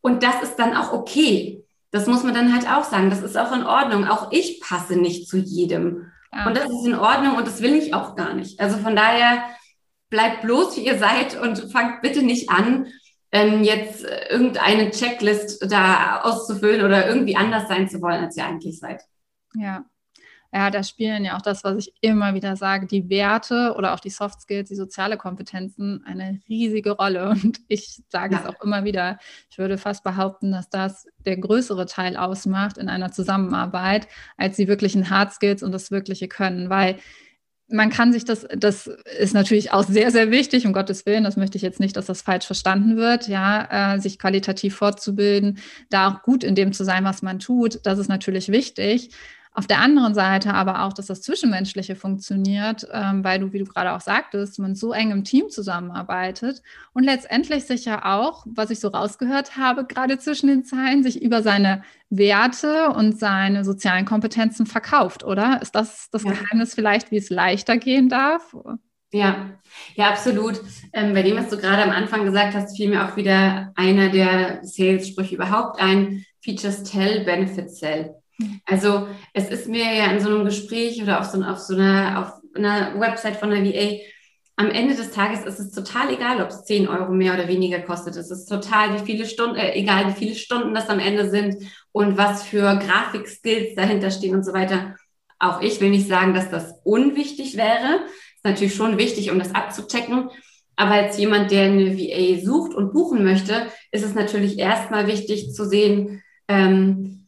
Und 0.00 0.22
das 0.22 0.42
ist 0.42 0.56
dann 0.56 0.76
auch 0.76 0.92
okay. 0.92 1.64
Das 1.90 2.06
muss 2.06 2.22
man 2.22 2.34
dann 2.34 2.52
halt 2.52 2.70
auch 2.70 2.84
sagen. 2.84 3.08
Das 3.08 3.22
ist 3.22 3.36
auch 3.36 3.52
in 3.52 3.64
Ordnung. 3.64 4.06
Auch 4.06 4.30
ich 4.30 4.60
passe 4.60 4.96
nicht 4.96 5.28
zu 5.28 5.38
jedem. 5.38 6.12
Ja. 6.32 6.46
Und 6.46 6.56
das 6.56 6.66
ist 6.66 6.86
in 6.86 6.94
Ordnung 6.94 7.36
und 7.36 7.46
das 7.46 7.62
will 7.62 7.74
ich 7.74 7.94
auch 7.94 8.14
gar 8.14 8.34
nicht. 8.34 8.60
Also 8.60 8.76
von 8.76 8.94
daher 8.94 9.42
bleibt 10.10 10.42
bloß, 10.42 10.76
wie 10.76 10.86
ihr 10.86 10.98
seid 10.98 11.40
und 11.40 11.72
fangt 11.72 12.02
bitte 12.02 12.22
nicht 12.22 12.50
an, 12.50 12.86
ähm, 13.32 13.62
jetzt 13.62 14.04
äh, 14.04 14.28
irgendeine 14.30 14.90
Checklist 14.90 15.70
da 15.70 16.20
auszufüllen 16.22 16.84
oder 16.84 17.08
irgendwie 17.08 17.36
anders 17.36 17.68
sein 17.68 17.88
zu 17.88 18.00
wollen, 18.00 18.24
als 18.24 18.36
ihr 18.36 18.46
eigentlich 18.46 18.78
seid. 18.78 19.02
Ja. 19.54 19.84
Ja, 20.50 20.70
da 20.70 20.82
spielen 20.82 21.26
ja 21.26 21.36
auch 21.36 21.42
das, 21.42 21.62
was 21.62 21.76
ich 21.76 21.92
immer 22.00 22.32
wieder 22.32 22.56
sage, 22.56 22.86
die 22.86 23.10
Werte 23.10 23.74
oder 23.76 23.92
auch 23.92 24.00
die 24.00 24.08
Soft 24.08 24.40
Skills, 24.40 24.70
die 24.70 24.76
soziale 24.76 25.18
Kompetenzen 25.18 26.02
eine 26.06 26.40
riesige 26.48 26.92
Rolle. 26.92 27.28
Und 27.28 27.60
ich 27.68 28.02
sage 28.08 28.34
ja. 28.34 28.40
es 28.40 28.46
auch 28.46 28.62
immer 28.62 28.84
wieder, 28.84 29.18
ich 29.50 29.58
würde 29.58 29.76
fast 29.76 30.04
behaupten, 30.04 30.50
dass 30.50 30.70
das 30.70 31.06
der 31.18 31.36
größere 31.36 31.84
Teil 31.84 32.16
ausmacht 32.16 32.78
in 32.78 32.88
einer 32.88 33.12
Zusammenarbeit, 33.12 34.08
als 34.38 34.56
die 34.56 34.68
wirklichen 34.68 35.10
Hard 35.10 35.34
Skills 35.34 35.62
und 35.62 35.72
das 35.72 35.90
wirkliche 35.90 36.28
Können, 36.28 36.70
weil 36.70 36.98
man 37.68 37.90
kann 37.90 38.12
sich 38.12 38.24
das, 38.24 38.46
das 38.56 38.86
ist 38.86 39.34
natürlich 39.34 39.72
auch 39.72 39.84
sehr, 39.84 40.10
sehr 40.10 40.30
wichtig, 40.30 40.66
um 40.66 40.72
Gottes 40.72 41.04
Willen, 41.04 41.24
das 41.24 41.36
möchte 41.36 41.56
ich 41.56 41.62
jetzt 41.62 41.80
nicht, 41.80 41.96
dass 41.96 42.06
das 42.06 42.22
falsch 42.22 42.46
verstanden 42.46 42.96
wird, 42.96 43.28
ja, 43.28 43.94
äh, 43.94 44.00
sich 44.00 44.18
qualitativ 44.18 44.76
fortzubilden, 44.76 45.58
da 45.90 46.08
auch 46.08 46.22
gut 46.22 46.44
in 46.44 46.54
dem 46.54 46.72
zu 46.72 46.84
sein, 46.84 47.04
was 47.04 47.22
man 47.22 47.38
tut, 47.38 47.80
das 47.84 47.98
ist 47.98 48.08
natürlich 48.08 48.50
wichtig. 48.50 49.10
Auf 49.58 49.66
der 49.66 49.80
anderen 49.80 50.14
Seite 50.14 50.54
aber 50.54 50.84
auch, 50.84 50.92
dass 50.92 51.06
das 51.06 51.20
Zwischenmenschliche 51.20 51.96
funktioniert, 51.96 52.86
ähm, 52.92 53.24
weil 53.24 53.40
du, 53.40 53.52
wie 53.52 53.58
du 53.58 53.64
gerade 53.64 53.92
auch 53.92 54.00
sagtest, 54.00 54.60
man 54.60 54.76
so 54.76 54.92
eng 54.92 55.10
im 55.10 55.24
Team 55.24 55.50
zusammenarbeitet 55.50 56.62
und 56.92 57.02
letztendlich 57.02 57.64
sich 57.64 57.84
ja 57.84 58.04
auch, 58.04 58.46
was 58.46 58.70
ich 58.70 58.78
so 58.78 58.86
rausgehört 58.86 59.56
habe, 59.56 59.84
gerade 59.84 60.16
zwischen 60.18 60.46
den 60.46 60.64
Zeilen, 60.64 61.02
sich 61.02 61.20
über 61.20 61.42
seine 61.42 61.82
Werte 62.08 62.90
und 62.90 63.18
seine 63.18 63.64
sozialen 63.64 64.04
Kompetenzen 64.04 64.64
verkauft, 64.64 65.24
oder? 65.24 65.60
Ist 65.60 65.74
das 65.74 66.08
das 66.12 66.22
ja. 66.22 66.30
Geheimnis 66.30 66.76
vielleicht, 66.76 67.10
wie 67.10 67.16
es 67.16 67.28
leichter 67.28 67.78
gehen 67.78 68.08
darf? 68.08 68.54
Ja, 69.10 69.58
ja, 69.96 70.10
absolut. 70.10 70.60
Ähm, 70.92 71.14
bei 71.14 71.22
dem, 71.24 71.36
was 71.36 71.48
du 71.48 71.56
gerade 71.56 71.82
am 71.82 71.90
Anfang 71.90 72.24
gesagt 72.24 72.54
hast, 72.54 72.76
fiel 72.76 72.90
mir 72.90 73.04
auch 73.08 73.16
wieder 73.16 73.72
einer 73.74 74.08
der 74.10 74.60
Sales-Sprüche 74.62 75.34
überhaupt 75.34 75.80
ein. 75.80 76.24
Features 76.44 76.84
tell, 76.84 77.24
benefits 77.24 77.80
sell. 77.80 78.14
Also 78.64 79.08
es 79.32 79.48
ist 79.48 79.68
mir 79.68 79.92
ja 79.94 80.06
in 80.12 80.20
so 80.20 80.28
einem 80.28 80.44
Gespräch 80.44 81.02
oder 81.02 81.20
auf 81.20 81.26
so, 81.26 81.42
auf 81.42 81.58
so 81.58 81.74
einer, 81.74 82.20
auf 82.20 82.32
einer 82.54 82.98
Website 83.00 83.36
von 83.36 83.50
der 83.50 83.64
VA 83.64 83.98
am 84.58 84.72
Ende 84.72 84.96
des 84.96 85.12
Tages 85.12 85.44
ist 85.44 85.60
es 85.60 85.70
total 85.70 86.12
egal, 86.12 86.42
ob 86.42 86.48
es 86.48 86.64
10 86.64 86.88
Euro 86.88 87.12
mehr 87.12 87.34
oder 87.34 87.46
weniger 87.46 87.78
kostet. 87.78 88.16
Es 88.16 88.32
ist 88.32 88.46
total, 88.46 88.92
wie 88.92 89.06
viele 89.06 89.24
Stunden, 89.24 89.54
äh, 89.54 89.72
egal 89.74 90.08
wie 90.08 90.18
viele 90.18 90.34
Stunden 90.34 90.74
das 90.74 90.88
am 90.88 90.98
Ende 90.98 91.30
sind 91.30 91.54
und 91.92 92.18
was 92.18 92.42
für 92.42 92.76
Grafikskills 92.76 93.76
dahinter 93.76 94.10
stehen 94.10 94.34
und 94.34 94.44
so 94.44 94.52
weiter. 94.52 94.96
Auch 95.38 95.62
ich 95.62 95.80
will 95.80 95.90
nicht 95.90 96.08
sagen, 96.08 96.34
dass 96.34 96.50
das 96.50 96.74
unwichtig 96.82 97.56
wäre. 97.56 98.00
Ist 98.34 98.44
natürlich 98.44 98.74
schon 98.74 98.98
wichtig, 98.98 99.30
um 99.30 99.38
das 99.38 99.54
abzuchecken. 99.54 100.28
Aber 100.74 100.90
als 100.92 101.18
jemand, 101.18 101.52
der 101.52 101.66
eine 101.66 101.96
VA 101.96 102.44
sucht 102.44 102.74
und 102.74 102.92
buchen 102.92 103.22
möchte, 103.22 103.68
ist 103.92 104.04
es 104.04 104.16
natürlich 104.16 104.58
erstmal 104.58 105.06
wichtig 105.06 105.52
zu 105.52 105.68
sehen, 105.68 106.20
ähm, 106.48 107.27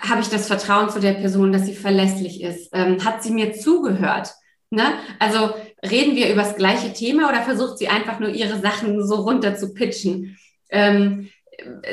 habe 0.00 0.20
ich 0.20 0.28
das 0.28 0.46
Vertrauen 0.46 0.90
zu 0.90 1.00
der 1.00 1.14
Person, 1.14 1.52
dass 1.52 1.66
sie 1.66 1.74
verlässlich 1.74 2.42
ist? 2.42 2.70
Ähm, 2.72 3.04
hat 3.04 3.22
sie 3.22 3.30
mir 3.30 3.52
zugehört? 3.52 4.34
Ne? 4.70 4.84
Also 5.18 5.50
reden 5.82 6.14
wir 6.14 6.30
über 6.30 6.42
das 6.42 6.56
gleiche 6.56 6.92
Thema 6.92 7.28
oder 7.28 7.42
versucht 7.42 7.78
sie 7.78 7.88
einfach 7.88 8.20
nur 8.20 8.30
ihre 8.30 8.60
Sachen 8.60 9.04
so 9.06 9.16
runter 9.16 9.56
zu 9.56 9.74
pitchen? 9.74 10.38
Ähm, 10.68 11.28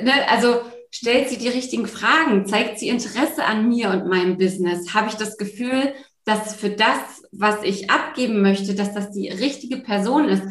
ne? 0.01 0.13
Also 0.29 0.61
stellt 0.91 1.29
sie 1.29 1.37
die 1.37 1.49
richtigen 1.49 1.87
Fragen? 1.87 2.45
Zeigt 2.45 2.79
sie 2.79 2.89
Interesse 2.89 3.43
an 3.45 3.67
mir 3.67 3.89
und 3.89 4.07
meinem 4.07 4.37
Business? 4.37 4.93
Habe 4.93 5.09
ich 5.09 5.15
das 5.15 5.37
Gefühl, 5.37 5.93
dass 6.25 6.55
für 6.55 6.69
das, 6.69 7.23
was 7.31 7.63
ich 7.63 7.89
abgeben 7.89 8.41
möchte, 8.41 8.75
dass 8.75 8.93
das 8.93 9.11
die 9.11 9.29
richtige 9.29 9.77
Person 9.77 10.29
ist? 10.29 10.43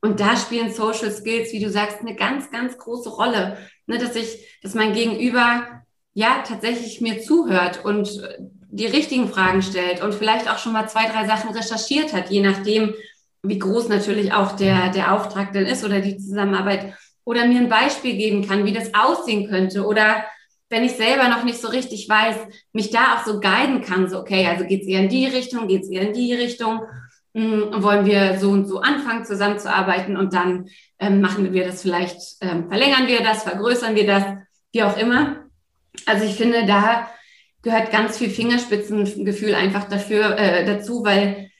Und 0.00 0.20
da 0.20 0.36
spielen 0.36 0.72
Social 0.72 1.10
Skills, 1.10 1.52
wie 1.52 1.60
du 1.60 1.70
sagst, 1.70 2.00
eine 2.00 2.14
ganz, 2.14 2.50
ganz 2.50 2.78
große 2.78 3.10
Rolle. 3.10 3.58
Ne, 3.86 3.98
dass 3.98 4.16
ich, 4.16 4.58
dass 4.62 4.74
mein 4.74 4.94
Gegenüber 4.94 5.83
ja 6.14 6.42
tatsächlich 6.46 7.00
mir 7.00 7.20
zuhört 7.20 7.84
und 7.84 8.22
die 8.70 8.86
richtigen 8.86 9.28
Fragen 9.28 9.62
stellt 9.62 10.02
und 10.02 10.14
vielleicht 10.14 10.50
auch 10.50 10.58
schon 10.58 10.72
mal 10.72 10.88
zwei, 10.88 11.06
drei 11.06 11.26
Sachen 11.26 11.50
recherchiert 11.50 12.12
hat, 12.12 12.30
je 12.30 12.40
nachdem, 12.40 12.94
wie 13.44 13.58
groß 13.58 13.88
natürlich 13.88 14.32
auch 14.32 14.52
der, 14.52 14.90
der 14.90 15.12
Auftrag 15.12 15.52
denn 15.52 15.66
ist 15.66 15.84
oder 15.84 16.00
die 16.00 16.16
Zusammenarbeit. 16.16 16.94
Oder 17.24 17.46
mir 17.46 17.58
ein 17.58 17.68
Beispiel 17.68 18.16
geben 18.16 18.46
kann, 18.46 18.64
wie 18.64 18.72
das 18.72 18.92
aussehen 18.94 19.48
könnte. 19.48 19.86
Oder 19.86 20.24
wenn 20.68 20.84
ich 20.84 20.92
selber 20.92 21.28
noch 21.28 21.44
nicht 21.44 21.60
so 21.60 21.68
richtig 21.68 22.08
weiß, 22.08 22.36
mich 22.72 22.90
da 22.90 23.14
auch 23.14 23.24
so 23.24 23.40
guiden 23.40 23.80
kann, 23.80 24.08
so, 24.08 24.18
okay, 24.18 24.46
also 24.46 24.64
geht 24.64 24.82
es 24.82 24.88
eher 24.88 25.00
in 25.00 25.08
die 25.08 25.26
Richtung, 25.26 25.68
geht 25.68 25.82
es 25.82 25.90
eher 25.90 26.02
in 26.02 26.12
die 26.12 26.34
Richtung, 26.34 26.80
mh, 27.34 27.74
hm, 27.74 27.82
wollen 27.82 28.06
wir 28.06 28.38
so 28.40 28.50
und 28.50 28.66
so 28.66 28.80
anfangen 28.80 29.24
zusammenzuarbeiten 29.24 30.16
und 30.16 30.34
dann 30.34 30.68
ähm, 30.98 31.20
machen 31.20 31.52
wir 31.52 31.64
das 31.64 31.82
vielleicht, 31.82 32.18
ähm, 32.40 32.68
verlängern 32.68 33.06
wir 33.06 33.22
das, 33.22 33.44
vergrößern 33.44 33.94
wir 33.94 34.06
das, 34.06 34.24
wie 34.72 34.82
auch 34.82 34.98
immer. 34.98 35.43
Also 36.06 36.24
ich 36.24 36.34
finde, 36.34 36.66
da 36.66 37.08
gehört 37.62 37.90
ganz 37.90 38.18
viel 38.18 38.30
Fingerspitzengefühl 38.30 39.54
einfach 39.54 39.88
dafür 39.88 40.36
äh, 40.38 40.64
dazu, 40.64 41.04
weil 41.04 41.50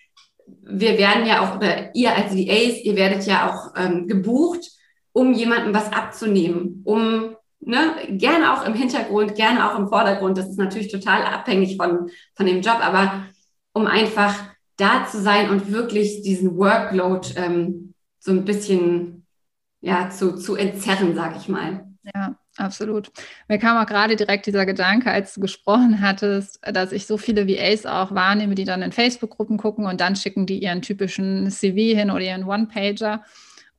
wir 0.46 0.98
werden 0.98 1.26
ja 1.26 1.40
auch, 1.40 1.56
oder 1.56 1.94
ihr 1.94 2.14
als 2.14 2.32
VAs, 2.32 2.82
ihr 2.84 2.96
werdet 2.96 3.26
ja 3.26 3.50
auch 3.50 3.74
ähm, 3.76 4.06
gebucht, 4.06 4.70
um 5.12 5.32
jemandem 5.32 5.74
was 5.74 5.92
abzunehmen, 5.92 6.82
um 6.84 7.36
ne, 7.60 7.94
gerne 8.10 8.52
auch 8.52 8.66
im 8.66 8.74
Hintergrund, 8.74 9.34
gerne 9.34 9.70
auch 9.70 9.78
im 9.78 9.88
Vordergrund. 9.88 10.36
Das 10.36 10.48
ist 10.48 10.58
natürlich 10.58 10.90
total 10.90 11.22
abhängig 11.22 11.76
von, 11.76 12.10
von 12.34 12.46
dem 12.46 12.60
Job, 12.60 12.78
aber 12.80 13.26
um 13.72 13.86
einfach 13.86 14.34
da 14.76 15.06
zu 15.06 15.20
sein 15.20 15.50
und 15.50 15.72
wirklich 15.72 16.22
diesen 16.22 16.56
Workload 16.58 17.28
ähm, 17.36 17.94
so 18.18 18.32
ein 18.32 18.44
bisschen 18.44 19.26
ja, 19.80 20.10
zu, 20.10 20.36
zu 20.36 20.56
entzerren, 20.56 21.14
sage 21.14 21.36
ich 21.38 21.48
mal. 21.48 21.86
Ja, 22.14 22.36
Absolut. 22.56 23.10
Mir 23.48 23.58
kam 23.58 23.76
auch 23.76 23.86
gerade 23.86 24.14
direkt 24.14 24.46
dieser 24.46 24.64
Gedanke, 24.64 25.10
als 25.10 25.34
du 25.34 25.40
gesprochen 25.40 26.00
hattest, 26.00 26.60
dass 26.62 26.92
ich 26.92 27.06
so 27.06 27.18
viele 27.18 27.48
VAs 27.48 27.84
auch 27.84 28.14
wahrnehme, 28.14 28.54
die 28.54 28.64
dann 28.64 28.82
in 28.82 28.92
Facebook-Gruppen 28.92 29.56
gucken 29.56 29.86
und 29.86 30.00
dann 30.00 30.14
schicken 30.14 30.46
die 30.46 30.62
ihren 30.62 30.80
typischen 30.80 31.50
CV 31.50 31.98
hin 31.98 32.10
oder 32.12 32.20
ihren 32.20 32.44
One-Pager. 32.44 33.24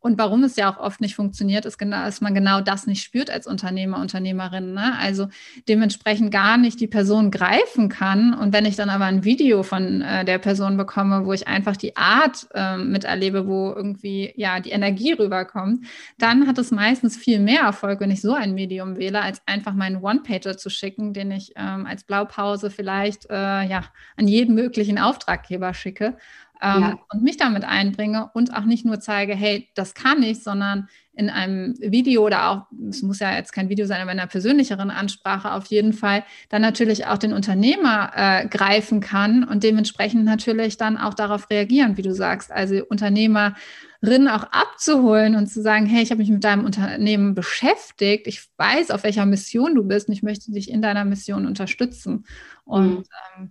Und 0.05 0.19
warum 0.19 0.43
es 0.43 0.55
ja 0.55 0.71
auch 0.71 0.77
oft 0.77 1.01
nicht 1.01 1.15
funktioniert, 1.15 1.65
ist, 1.65 1.81
dass 1.81 2.21
man 2.21 2.35
genau 2.35 2.61
das 2.61 2.85
nicht 2.85 3.01
spürt 3.01 3.31
als 3.31 3.47
Unternehmer, 3.47 3.99
Unternehmerin. 3.99 4.75
Ne? 4.75 4.95
Also 4.99 5.29
dementsprechend 5.67 6.29
gar 6.29 6.57
nicht 6.57 6.79
die 6.79 6.85
Person 6.85 7.31
greifen 7.31 7.89
kann. 7.89 8.35
Und 8.35 8.53
wenn 8.53 8.65
ich 8.65 8.75
dann 8.75 8.91
aber 8.91 9.05
ein 9.05 9.23
Video 9.23 9.63
von 9.63 10.03
äh, 10.03 10.23
der 10.23 10.37
Person 10.37 10.77
bekomme, 10.77 11.25
wo 11.25 11.33
ich 11.33 11.47
einfach 11.47 11.75
die 11.75 11.97
Art 11.97 12.47
äh, 12.53 12.77
miterlebe, 12.77 13.47
wo 13.47 13.73
irgendwie 13.75 14.31
ja 14.35 14.59
die 14.59 14.69
Energie 14.69 15.13
rüberkommt, 15.13 15.87
dann 16.19 16.45
hat 16.45 16.59
es 16.59 16.69
meistens 16.69 17.17
viel 17.17 17.39
mehr 17.39 17.61
Erfolg, 17.61 17.99
wenn 17.99 18.11
ich 18.11 18.21
so 18.21 18.35
ein 18.35 18.53
Medium 18.53 18.97
wähle, 18.97 19.23
als 19.23 19.41
einfach 19.47 19.73
meinen 19.73 20.03
One-Pager 20.03 20.55
zu 20.55 20.69
schicken, 20.69 21.13
den 21.13 21.31
ich 21.31 21.53
ähm, 21.55 21.87
als 21.87 22.03
Blaupause 22.03 22.69
vielleicht 22.69 23.27
äh, 23.31 23.33
ja 23.33 23.85
an 24.17 24.27
jeden 24.27 24.53
möglichen 24.53 24.99
Auftraggeber 24.99 25.73
schicke 25.73 26.15
ähm, 26.61 26.81
ja. 26.81 26.99
und 27.11 27.23
mich 27.23 27.37
damit 27.37 27.63
einbringe 27.63 28.29
und 28.33 28.55
auch 28.55 28.65
nicht 28.65 28.85
nur 28.85 28.99
zeige, 28.99 29.35
hey, 29.35 29.69
das 29.75 29.93
kann 29.93 30.23
ich, 30.23 30.43
sondern 30.43 30.87
in 31.17 31.29
einem 31.29 31.75
Video 31.79 32.25
oder 32.25 32.49
auch, 32.49 32.65
es 32.89 33.01
muss 33.01 33.19
ja 33.19 33.33
jetzt 33.35 33.53
kein 33.53 33.69
Video 33.69 33.85
sein, 33.85 34.01
aber 34.01 34.11
in 34.11 34.19
einer 34.19 34.27
persönlicheren 34.27 34.91
Ansprache 34.91 35.53
auf 35.53 35.65
jeden 35.67 35.93
Fall, 35.93 36.23
dann 36.49 36.61
natürlich 36.61 37.07
auch 37.07 37.17
den 37.17 37.33
Unternehmer 37.33 38.11
äh, 38.15 38.47
greifen 38.47 38.99
kann 38.99 39.43
und 39.43 39.63
dementsprechend 39.63 40.25
natürlich 40.25 40.77
dann 40.77 40.97
auch 40.97 41.13
darauf 41.13 41.49
reagieren, 41.49 41.97
wie 41.97 42.01
du 42.01 42.13
sagst. 42.13 42.51
Also 42.51 42.83
Unternehmerinnen 42.85 44.27
auch 44.27 44.43
abzuholen 44.51 45.35
und 45.35 45.47
zu 45.47 45.61
sagen, 45.61 45.85
hey, 45.85 46.03
ich 46.03 46.11
habe 46.11 46.19
mich 46.19 46.29
mit 46.29 46.43
deinem 46.43 46.65
Unternehmen 46.65 47.33
beschäftigt, 47.33 48.27
ich 48.27 48.45
weiß, 48.57 48.91
auf 48.91 49.03
welcher 49.03 49.25
Mission 49.25 49.75
du 49.75 49.83
bist 49.83 50.09
und 50.09 50.13
ich 50.13 50.23
möchte 50.23 50.51
dich 50.51 50.69
in 50.69 50.81
deiner 50.81 51.05
Mission 51.05 51.47
unterstützen. 51.47 52.25
Und 52.65 52.89
mhm. 52.89 53.03
ähm, 53.37 53.49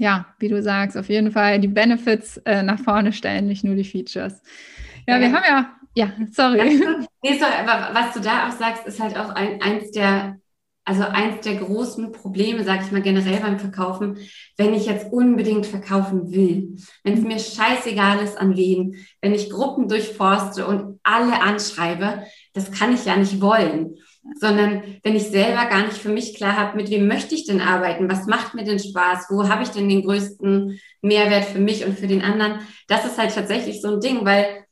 ja, 0.00 0.24
wie 0.38 0.48
du 0.48 0.62
sagst, 0.62 0.96
auf 0.96 1.10
jeden 1.10 1.30
Fall 1.30 1.60
die 1.60 1.68
Benefits 1.68 2.38
äh, 2.38 2.62
nach 2.62 2.80
vorne 2.80 3.12
stellen, 3.12 3.46
nicht 3.46 3.64
nur 3.64 3.74
die 3.74 3.84
Features. 3.84 4.40
Ja, 5.06 5.18
ja 5.18 5.20
wir 5.20 5.32
haben 5.32 5.44
ja, 5.46 5.72
ja, 5.94 6.12
sorry. 6.32 6.58
Aber 6.58 7.94
was 7.94 8.14
du 8.14 8.20
da 8.20 8.48
auch 8.48 8.52
sagst, 8.52 8.86
ist 8.86 8.98
halt 8.98 9.18
auch 9.18 9.28
ein, 9.28 9.60
eins 9.60 9.90
der, 9.90 10.38
also 10.86 11.02
eins 11.02 11.42
der 11.42 11.56
großen 11.56 12.12
Probleme, 12.12 12.64
sage 12.64 12.82
ich 12.86 12.92
mal 12.92 13.02
generell 13.02 13.40
beim 13.40 13.58
Verkaufen, 13.58 14.16
wenn 14.56 14.72
ich 14.72 14.86
jetzt 14.86 15.12
unbedingt 15.12 15.66
verkaufen 15.66 16.32
will, 16.32 16.76
wenn 17.04 17.18
es 17.18 17.20
mir 17.20 17.38
scheißegal 17.38 18.20
ist 18.20 18.38
an 18.38 18.56
wen, 18.56 18.96
wenn 19.20 19.34
ich 19.34 19.50
Gruppen 19.50 19.86
durchforste 19.86 20.66
und 20.66 20.98
alle 21.02 21.42
anschreibe, 21.42 22.24
das 22.54 22.72
kann 22.72 22.94
ich 22.94 23.04
ja 23.04 23.16
nicht 23.16 23.42
wollen 23.42 23.96
sondern 24.38 24.82
wenn 25.02 25.16
ich 25.16 25.24
selber 25.24 25.66
gar 25.66 25.86
nicht 25.86 25.96
für 25.96 26.10
mich 26.10 26.34
klar 26.36 26.56
habe, 26.56 26.76
mit 26.76 26.90
wem 26.90 27.08
möchte 27.08 27.34
ich 27.34 27.46
denn 27.46 27.60
arbeiten, 27.60 28.10
was 28.10 28.26
macht 28.26 28.54
mir 28.54 28.64
denn 28.64 28.78
Spaß, 28.78 29.26
wo 29.30 29.48
habe 29.48 29.62
ich 29.62 29.70
denn 29.70 29.88
den 29.88 30.02
größten 30.02 30.78
Mehrwert 31.02 31.44
für 31.44 31.58
mich 31.58 31.84
und 31.84 31.98
für 31.98 32.06
den 32.06 32.22
anderen, 32.22 32.60
das 32.86 33.04
ist 33.04 33.18
halt 33.18 33.34
tatsächlich 33.34 33.80
so 33.80 33.94
ein 33.94 34.00
Ding, 34.00 34.24
weil 34.24 34.64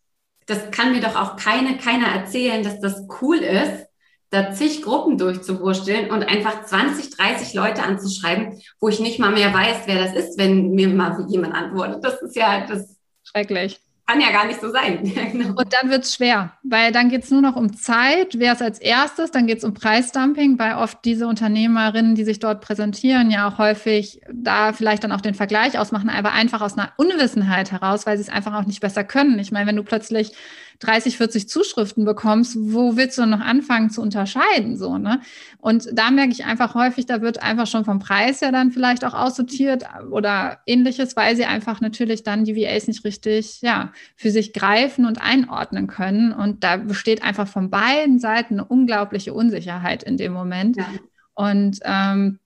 das 0.47 0.71
kann 0.71 0.93
mir 0.93 1.01
doch 1.01 1.17
auch 1.17 1.37
keine, 1.37 1.77
keiner 1.79 2.07
erzählen, 2.07 2.63
dass 2.63 2.81
das 2.81 3.07
cool 3.21 3.39
ist, 3.39 3.87
da 4.31 4.53
zig 4.53 4.83
Gruppen 4.83 5.17
durchzuwursteln 5.17 6.11
und 6.11 6.23
einfach 6.23 6.65
20, 6.67 7.17
30 7.17 7.55
Leute 7.55 7.83
anzuschreiben, 7.83 8.61
wo 8.79 8.89
ich 8.89 9.01
nicht 9.01 9.19
mal 9.19 9.33
mehr 9.33 9.55
weiß, 9.55 9.83
wer 9.87 10.05
das 10.05 10.15
ist, 10.15 10.39
wenn 10.39 10.71
mir 10.71 10.89
mal 10.89 11.27
jemand 11.29 11.55
antwortet. 11.55 12.05
Das 12.05 12.21
ist 12.21 12.37
ja 12.37 12.67
das. 12.67 12.99
Schrecklich 13.25 13.81
kann 14.09 14.23
ja 14.23 14.31
gar 14.31 14.47
nicht 14.47 14.61
so 14.61 14.71
sein. 14.71 15.03
genau. 15.33 15.51
Und 15.51 15.69
dann 15.71 15.91
wird 15.91 16.05
es 16.05 16.15
schwer, 16.15 16.53
weil 16.63 16.93
dann 16.93 17.11
geht 17.11 17.25
es 17.25 17.31
nur 17.31 17.43
noch 17.43 17.57
um 17.57 17.77
Zeit. 17.77 18.39
Wer 18.39 18.55
ist 18.55 18.63
als 18.63 18.79
erstes? 18.79 19.31
Dann 19.31 19.47
geht 19.47 19.59
es 19.59 19.65
um 19.65 19.75
Preisdumping, 19.75 20.59
weil 20.59 20.77
oft 20.77 21.05
diese 21.05 21.27
Unternehmerinnen, 21.27 22.15
die 22.15 22.25
sich 22.25 22.39
dort 22.39 22.63
präsentieren, 22.63 23.31
ja 23.31 23.47
auch 23.47 23.59
häufig 23.59 24.23
da 24.33 24.73
vielleicht 24.73 25.05
dann 25.05 25.13
auch 25.13 25.21
den 25.21 25.35
Vergleich 25.35 25.79
ausmachen, 25.79 26.09
aber 26.09 26.33
einfach 26.33 26.63
aus 26.63 26.79
einer 26.79 26.91
Unwissenheit 26.97 27.71
heraus, 27.71 28.07
weil 28.07 28.17
sie 28.17 28.23
es 28.23 28.31
einfach 28.31 28.55
auch 28.55 28.65
nicht 28.65 28.81
besser 28.81 29.05
können. 29.05 29.39
Ich 29.39 29.53
meine, 29.53 29.67
wenn 29.67 29.77
du 29.77 29.85
plötzlich 29.85 30.33
30, 30.81 31.17
40 31.17 31.49
Zuschriften 31.49 32.05
bekommst, 32.05 32.57
wo 32.59 32.97
willst 32.97 33.19
du 33.19 33.27
noch 33.27 33.41
anfangen 33.41 33.91
zu 33.91 34.01
unterscheiden? 34.01 34.77
So, 34.77 34.97
ne? 34.99 35.21
Und 35.59 35.89
da 35.93 36.11
merke 36.11 36.33
ich 36.33 36.45
einfach 36.45 36.75
häufig, 36.75 37.07
da 37.07 37.21
wird 37.21 37.43
einfach 37.43 37.67
schon 37.67 37.85
vom 37.85 37.99
Preis 37.99 38.41
ja 38.41 38.53
dann 38.53 38.71
vielleicht 38.71 39.05
auch 39.05 39.15
aussortiert 39.15 39.85
oder 40.11 40.59
ähnliches, 40.67 41.17
weil 41.17 41.35
sie 41.35 41.47
einfach 41.47 41.81
natürlich 41.81 42.23
dann 42.23 42.45
die 42.45 42.57
VAs 42.57 42.87
nicht 42.87 43.05
richtig, 43.05 43.61
ja, 43.61 43.93
für 44.17 44.31
sich 44.31 44.53
greifen 44.53 45.05
und 45.05 45.21
einordnen 45.21 45.89
können. 45.89 46.33
Und 46.33 46.63
da 46.63 46.77
besteht 46.77 47.23
einfach 47.23 47.49
von 47.49 47.71
beiden 47.71 48.21
Seiten 48.21 48.55
eine 48.55 48.65
unglaubliche 48.65 49.35
Unsicherheit 49.35 50.05
in 50.05 50.17
dem 50.17 50.33
Moment. 50.33 50.77
Ja. 50.77 50.87
Und 51.35 51.81
ähm, 51.85 52.39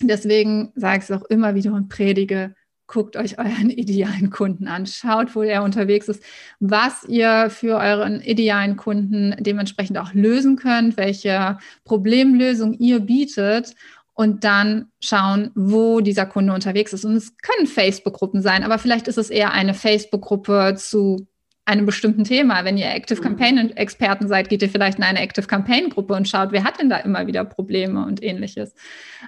deswegen 0.00 0.72
sage 0.74 0.98
ich 0.98 1.04
es 1.04 1.10
auch 1.10 1.24
immer 1.26 1.54
wieder 1.54 1.72
und 1.72 1.88
predige, 1.88 2.54
guckt 2.86 3.16
euch 3.16 3.38
euren 3.38 3.70
idealen 3.70 4.30
Kunden 4.30 4.68
an, 4.68 4.86
schaut, 4.86 5.34
wo 5.34 5.42
er 5.42 5.62
unterwegs 5.62 6.08
ist, 6.08 6.22
was 6.60 7.04
ihr 7.04 7.50
für 7.50 7.76
euren 7.76 8.20
idealen 8.20 8.76
Kunden 8.76 9.34
dementsprechend 9.38 9.98
auch 9.98 10.12
lösen 10.14 10.56
könnt, 10.56 10.96
welche 10.96 11.58
Problemlösung 11.84 12.74
ihr 12.74 13.00
bietet 13.00 13.74
und 14.14 14.44
dann 14.44 14.92
schauen, 15.00 15.50
wo 15.54 16.00
dieser 16.00 16.26
Kunde 16.26 16.52
unterwegs 16.52 16.92
ist. 16.92 17.04
Und 17.04 17.16
es 17.16 17.36
können 17.38 17.66
Facebook-Gruppen 17.66 18.42
sein, 18.42 18.62
aber 18.62 18.78
vielleicht 18.78 19.08
ist 19.08 19.18
es 19.18 19.30
eher 19.30 19.52
eine 19.52 19.74
Facebook-Gruppe 19.74 20.74
zu 20.76 21.26
einem 21.66 21.86
bestimmten 21.86 22.24
Thema. 22.24 22.64
Wenn 22.64 22.76
ihr 22.76 22.92
Active 22.94 23.20
mhm. 23.20 23.24
Campaign 23.24 23.76
Experten 23.76 24.28
seid, 24.28 24.48
geht 24.48 24.62
ihr 24.62 24.68
vielleicht 24.68 24.98
in 24.98 25.04
eine 25.04 25.20
Active 25.20 25.46
Campaign 25.46 25.90
Gruppe 25.90 26.14
und 26.14 26.28
schaut, 26.28 26.52
wer 26.52 26.64
hat 26.64 26.80
denn 26.80 26.90
da 26.90 26.98
immer 26.98 27.26
wieder 27.26 27.44
Probleme 27.44 28.04
und 28.04 28.22
ähnliches. 28.22 28.74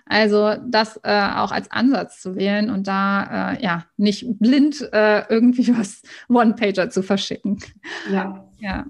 Also 0.04 0.54
das 0.66 1.00
äh, 1.02 1.30
auch 1.36 1.52
als 1.52 1.70
Ansatz 1.70 2.20
zu 2.20 2.36
wählen 2.36 2.70
und 2.70 2.86
da 2.86 3.52
äh, 3.52 3.62
ja 3.62 3.84
nicht 3.96 4.26
blind 4.38 4.80
äh, 4.92 5.24
irgendwie 5.28 5.68
was 5.78 6.02
One-Pager 6.28 6.90
zu 6.90 7.02
verschicken. 7.02 7.58
Ja. 8.10 8.44
Ja. 8.58 8.86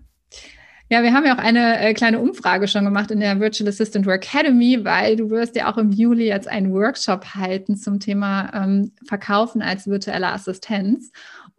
Ja, 0.88 1.02
wir 1.02 1.12
haben 1.12 1.26
ja 1.26 1.34
auch 1.34 1.42
eine 1.42 1.80
äh, 1.80 1.94
kleine 1.94 2.20
Umfrage 2.20 2.68
schon 2.68 2.84
gemacht 2.84 3.10
in 3.10 3.18
der 3.18 3.40
Virtual 3.40 3.68
Assistant 3.68 4.06
Academy, 4.06 4.84
weil 4.84 5.16
du 5.16 5.30
wirst 5.30 5.56
ja 5.56 5.68
auch 5.68 5.78
im 5.78 5.90
Juli 5.90 6.28
jetzt 6.28 6.46
einen 6.46 6.72
Workshop 6.72 7.34
halten 7.34 7.76
zum 7.76 7.98
Thema 7.98 8.52
ähm, 8.54 8.92
Verkaufen 9.04 9.62
als 9.62 9.88
virtuelle 9.88 10.28
Assistenz. 10.28 11.10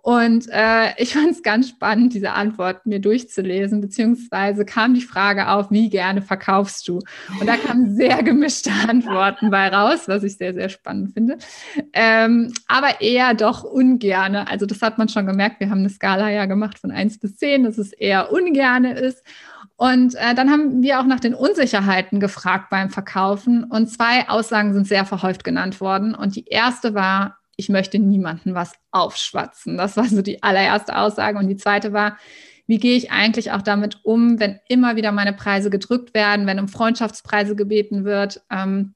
Und 0.07 0.47
äh, 0.53 0.93
ich 0.95 1.15
fand 1.15 1.31
es 1.31 1.43
ganz 1.43 1.67
spannend, 1.67 2.13
diese 2.13 2.31
Antwort 2.31 2.85
mir 2.85 3.01
durchzulesen, 3.01 3.81
beziehungsweise 3.81 4.63
kam 4.63 4.93
die 4.93 5.01
Frage 5.01 5.49
auf, 5.49 5.69
wie 5.69 5.89
gerne 5.89 6.21
verkaufst 6.21 6.87
du? 6.87 7.01
Und 7.41 7.45
da 7.45 7.57
kamen 7.57 7.93
sehr 7.97 8.23
gemischte 8.23 8.71
Antworten 8.87 9.51
bei 9.51 9.67
raus, 9.67 10.07
was 10.07 10.23
ich 10.23 10.37
sehr, 10.37 10.53
sehr 10.53 10.69
spannend 10.69 11.11
finde. 11.11 11.37
Ähm, 11.91 12.53
aber 12.69 13.01
eher 13.01 13.33
doch 13.33 13.65
ungerne. 13.65 14.47
Also 14.47 14.65
das 14.65 14.81
hat 14.81 14.97
man 14.97 15.09
schon 15.09 15.25
gemerkt. 15.25 15.59
Wir 15.59 15.69
haben 15.69 15.79
eine 15.79 15.89
Skala 15.89 16.29
ja 16.29 16.45
gemacht 16.45 16.79
von 16.79 16.91
1 16.91 17.19
bis 17.19 17.35
10, 17.35 17.65
dass 17.65 17.77
es 17.77 17.91
eher 17.91 18.31
ungerne 18.31 18.97
ist. 18.97 19.25
Und 19.75 20.15
äh, 20.15 20.33
dann 20.33 20.49
haben 20.49 20.81
wir 20.81 21.01
auch 21.01 21.05
nach 21.05 21.19
den 21.19 21.33
Unsicherheiten 21.33 22.21
gefragt 22.21 22.69
beim 22.69 22.89
Verkaufen. 22.89 23.65
Und 23.65 23.89
zwei 23.89 24.29
Aussagen 24.29 24.73
sind 24.73 24.87
sehr 24.87 25.03
verhäuft 25.03 25.43
genannt 25.43 25.81
worden. 25.81 26.15
Und 26.15 26.37
die 26.37 26.45
erste 26.45 26.93
war, 26.93 27.36
ich 27.57 27.69
möchte 27.69 27.99
niemanden 27.99 28.53
was 28.53 28.73
aufschwatzen. 28.91 29.77
Das 29.77 29.97
war 29.97 30.05
so 30.05 30.21
die 30.21 30.41
allererste 30.43 30.97
Aussage. 30.97 31.37
Und 31.37 31.47
die 31.47 31.57
zweite 31.57 31.91
war, 31.91 32.17
wie 32.67 32.77
gehe 32.77 32.95
ich 32.95 33.11
eigentlich 33.11 33.51
auch 33.51 33.61
damit 33.61 33.99
um, 34.03 34.39
wenn 34.39 34.59
immer 34.69 34.95
wieder 34.95 35.11
meine 35.11 35.33
Preise 35.33 35.69
gedrückt 35.69 36.13
werden, 36.13 36.45
wenn 36.45 36.59
um 36.59 36.67
Freundschaftspreise 36.67 37.55
gebeten 37.55 38.05
wird? 38.05 38.41
Ähm, 38.51 38.93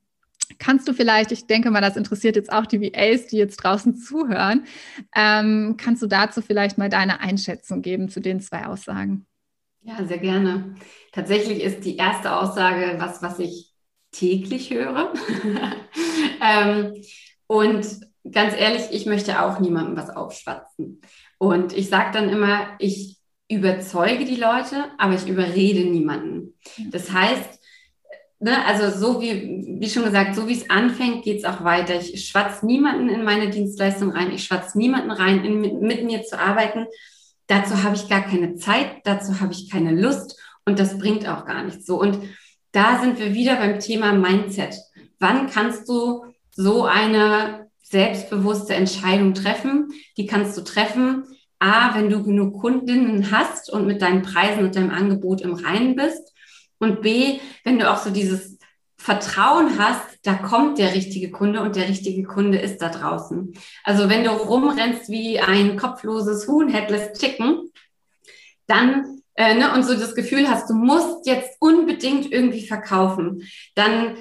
kannst 0.59 0.87
du 0.87 0.93
vielleicht, 0.93 1.31
ich 1.31 1.47
denke 1.47 1.71
mal, 1.71 1.81
das 1.81 1.97
interessiert 1.97 2.35
jetzt 2.35 2.51
auch 2.51 2.65
die 2.65 2.81
VAs, 2.81 3.27
die 3.27 3.37
jetzt 3.37 3.57
draußen 3.57 3.95
zuhören, 3.95 4.65
ähm, 5.15 5.75
kannst 5.77 6.03
du 6.03 6.07
dazu 6.07 6.41
vielleicht 6.41 6.77
mal 6.77 6.89
deine 6.89 7.21
Einschätzung 7.21 7.81
geben 7.81 8.09
zu 8.09 8.19
den 8.19 8.41
zwei 8.41 8.65
Aussagen? 8.65 9.25
Ja, 9.81 10.05
sehr 10.05 10.19
gerne. 10.19 10.75
Tatsächlich 11.11 11.63
ist 11.63 11.85
die 11.85 11.97
erste 11.97 12.35
Aussage 12.35 12.95
was, 12.99 13.23
was 13.23 13.39
ich 13.39 13.71
täglich 14.11 14.69
höre. 14.69 15.13
ähm, 16.41 16.93
und 17.47 18.10
ganz 18.29 18.55
ehrlich, 18.55 18.83
ich 18.91 19.05
möchte 19.05 19.41
auch 19.41 19.59
niemandem 19.59 19.97
was 19.97 20.09
aufschwatzen. 20.09 21.01
Und 21.37 21.73
ich 21.73 21.89
sage 21.89 22.11
dann 22.13 22.29
immer, 22.29 22.67
ich 22.79 23.17
überzeuge 23.49 24.25
die 24.25 24.35
Leute, 24.35 24.85
aber 24.97 25.15
ich 25.15 25.27
überrede 25.27 25.89
niemanden. 25.89 26.53
Das 26.91 27.11
heißt, 27.11 27.59
ne, 28.39 28.65
also 28.65 28.97
so 28.97 29.21
wie, 29.21 29.77
wie 29.79 29.89
schon 29.89 30.03
gesagt, 30.03 30.35
so 30.35 30.47
wie 30.47 30.53
es 30.53 30.69
anfängt, 30.69 31.23
geht 31.23 31.39
es 31.39 31.45
auch 31.45 31.63
weiter. 31.63 31.95
Ich 31.95 32.27
schwatze 32.27 32.65
niemanden 32.65 33.09
in 33.09 33.23
meine 33.23 33.49
Dienstleistung 33.49 34.11
rein, 34.11 34.31
ich 34.31 34.43
schwatze 34.43 34.77
niemanden 34.77 35.11
rein, 35.11 35.43
in, 35.43 35.59
mit, 35.59 35.81
mit 35.81 36.05
mir 36.05 36.23
zu 36.23 36.39
arbeiten. 36.39 36.85
Dazu 37.47 37.83
habe 37.83 37.95
ich 37.95 38.07
gar 38.07 38.21
keine 38.21 38.55
Zeit, 38.55 39.01
dazu 39.03 39.41
habe 39.41 39.51
ich 39.51 39.69
keine 39.69 39.99
Lust 39.99 40.39
und 40.65 40.79
das 40.79 40.97
bringt 40.97 41.27
auch 41.27 41.45
gar 41.45 41.63
nichts 41.63 41.85
so. 41.85 41.99
Und 41.99 42.19
da 42.71 43.01
sind 43.01 43.19
wir 43.19 43.33
wieder 43.33 43.57
beim 43.57 43.79
Thema 43.79 44.13
Mindset. 44.13 44.75
Wann 45.19 45.49
kannst 45.49 45.89
du 45.89 46.25
so 46.51 46.85
eine 46.85 47.60
selbstbewusste 47.91 48.73
Entscheidung 48.73 49.33
treffen. 49.33 49.89
Die 50.17 50.25
kannst 50.25 50.57
du 50.57 50.61
treffen, 50.61 51.25
A, 51.59 51.93
wenn 51.95 52.09
du 52.09 52.23
genug 52.23 52.59
Kundinnen 52.59 53.31
hast 53.31 53.69
und 53.69 53.85
mit 53.85 54.01
deinen 54.01 54.23
Preisen 54.23 54.63
und 54.63 54.75
deinem 54.75 54.89
Angebot 54.89 55.41
im 55.41 55.53
Reinen 55.53 55.95
bist. 55.95 56.33
Und 56.79 57.01
B, 57.01 57.39
wenn 57.63 57.77
du 57.77 57.91
auch 57.91 57.97
so 57.97 58.09
dieses 58.09 58.57
Vertrauen 58.97 59.77
hast, 59.77 60.19
da 60.23 60.35
kommt 60.35 60.77
der 60.79 60.93
richtige 60.93 61.31
Kunde 61.31 61.61
und 61.61 61.75
der 61.75 61.87
richtige 61.87 62.23
Kunde 62.23 62.59
ist 62.59 62.79
da 62.81 62.89
draußen. 62.89 63.53
Also 63.83 64.09
wenn 64.09 64.23
du 64.23 64.31
rumrennst 64.31 65.09
wie 65.09 65.39
ein 65.39 65.77
kopfloses 65.77 66.47
Huhn, 66.47 66.69
headless 66.69 67.19
Chicken, 67.19 67.69
dann 68.67 69.20
äh, 69.35 69.55
ne, 69.55 69.73
und 69.73 69.83
so 69.83 69.93
das 69.93 70.15
Gefühl 70.15 70.49
hast, 70.49 70.69
du 70.69 70.73
musst 70.73 71.25
jetzt 71.25 71.57
unbedingt 71.59 72.31
irgendwie 72.31 72.65
verkaufen, 72.65 73.43
dann, 73.75 74.17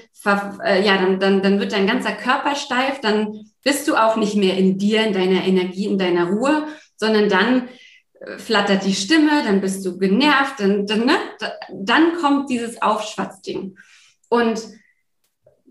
äh, 0.65 0.85
ja, 0.85 0.97
dann, 0.99 1.19
dann, 1.19 1.43
dann 1.43 1.61
wird 1.61 1.73
dein 1.73 1.87
ganzer 1.87 2.13
Körper 2.13 2.55
steif, 2.55 3.01
dann 3.01 3.51
bist 3.65 3.89
du 3.89 3.97
auch 3.97 4.17
nicht 4.17 4.37
mehr 4.37 4.57
in 4.57 4.79
dir, 4.79 5.05
in 5.05 5.13
deiner 5.13 5.45
Energie, 5.45 5.87
in 5.87 5.99
deiner 5.99 6.31
Ruhe, 6.31 6.69
sondern 6.97 7.29
dann 7.29 7.69
äh, 8.21 8.39
flattert 8.39 8.85
die 8.85 8.95
Stimme, 8.95 9.43
dann 9.45 9.61
bist 9.61 9.85
du 9.85 9.99
genervt, 9.99 10.61
dann, 10.61 10.87
dann, 10.87 11.07
ne, 11.07 11.17
dann 11.73 12.15
kommt 12.21 12.49
dieses 12.49 12.81
Aufschwatzding. 12.81 13.77
Und 14.29 14.63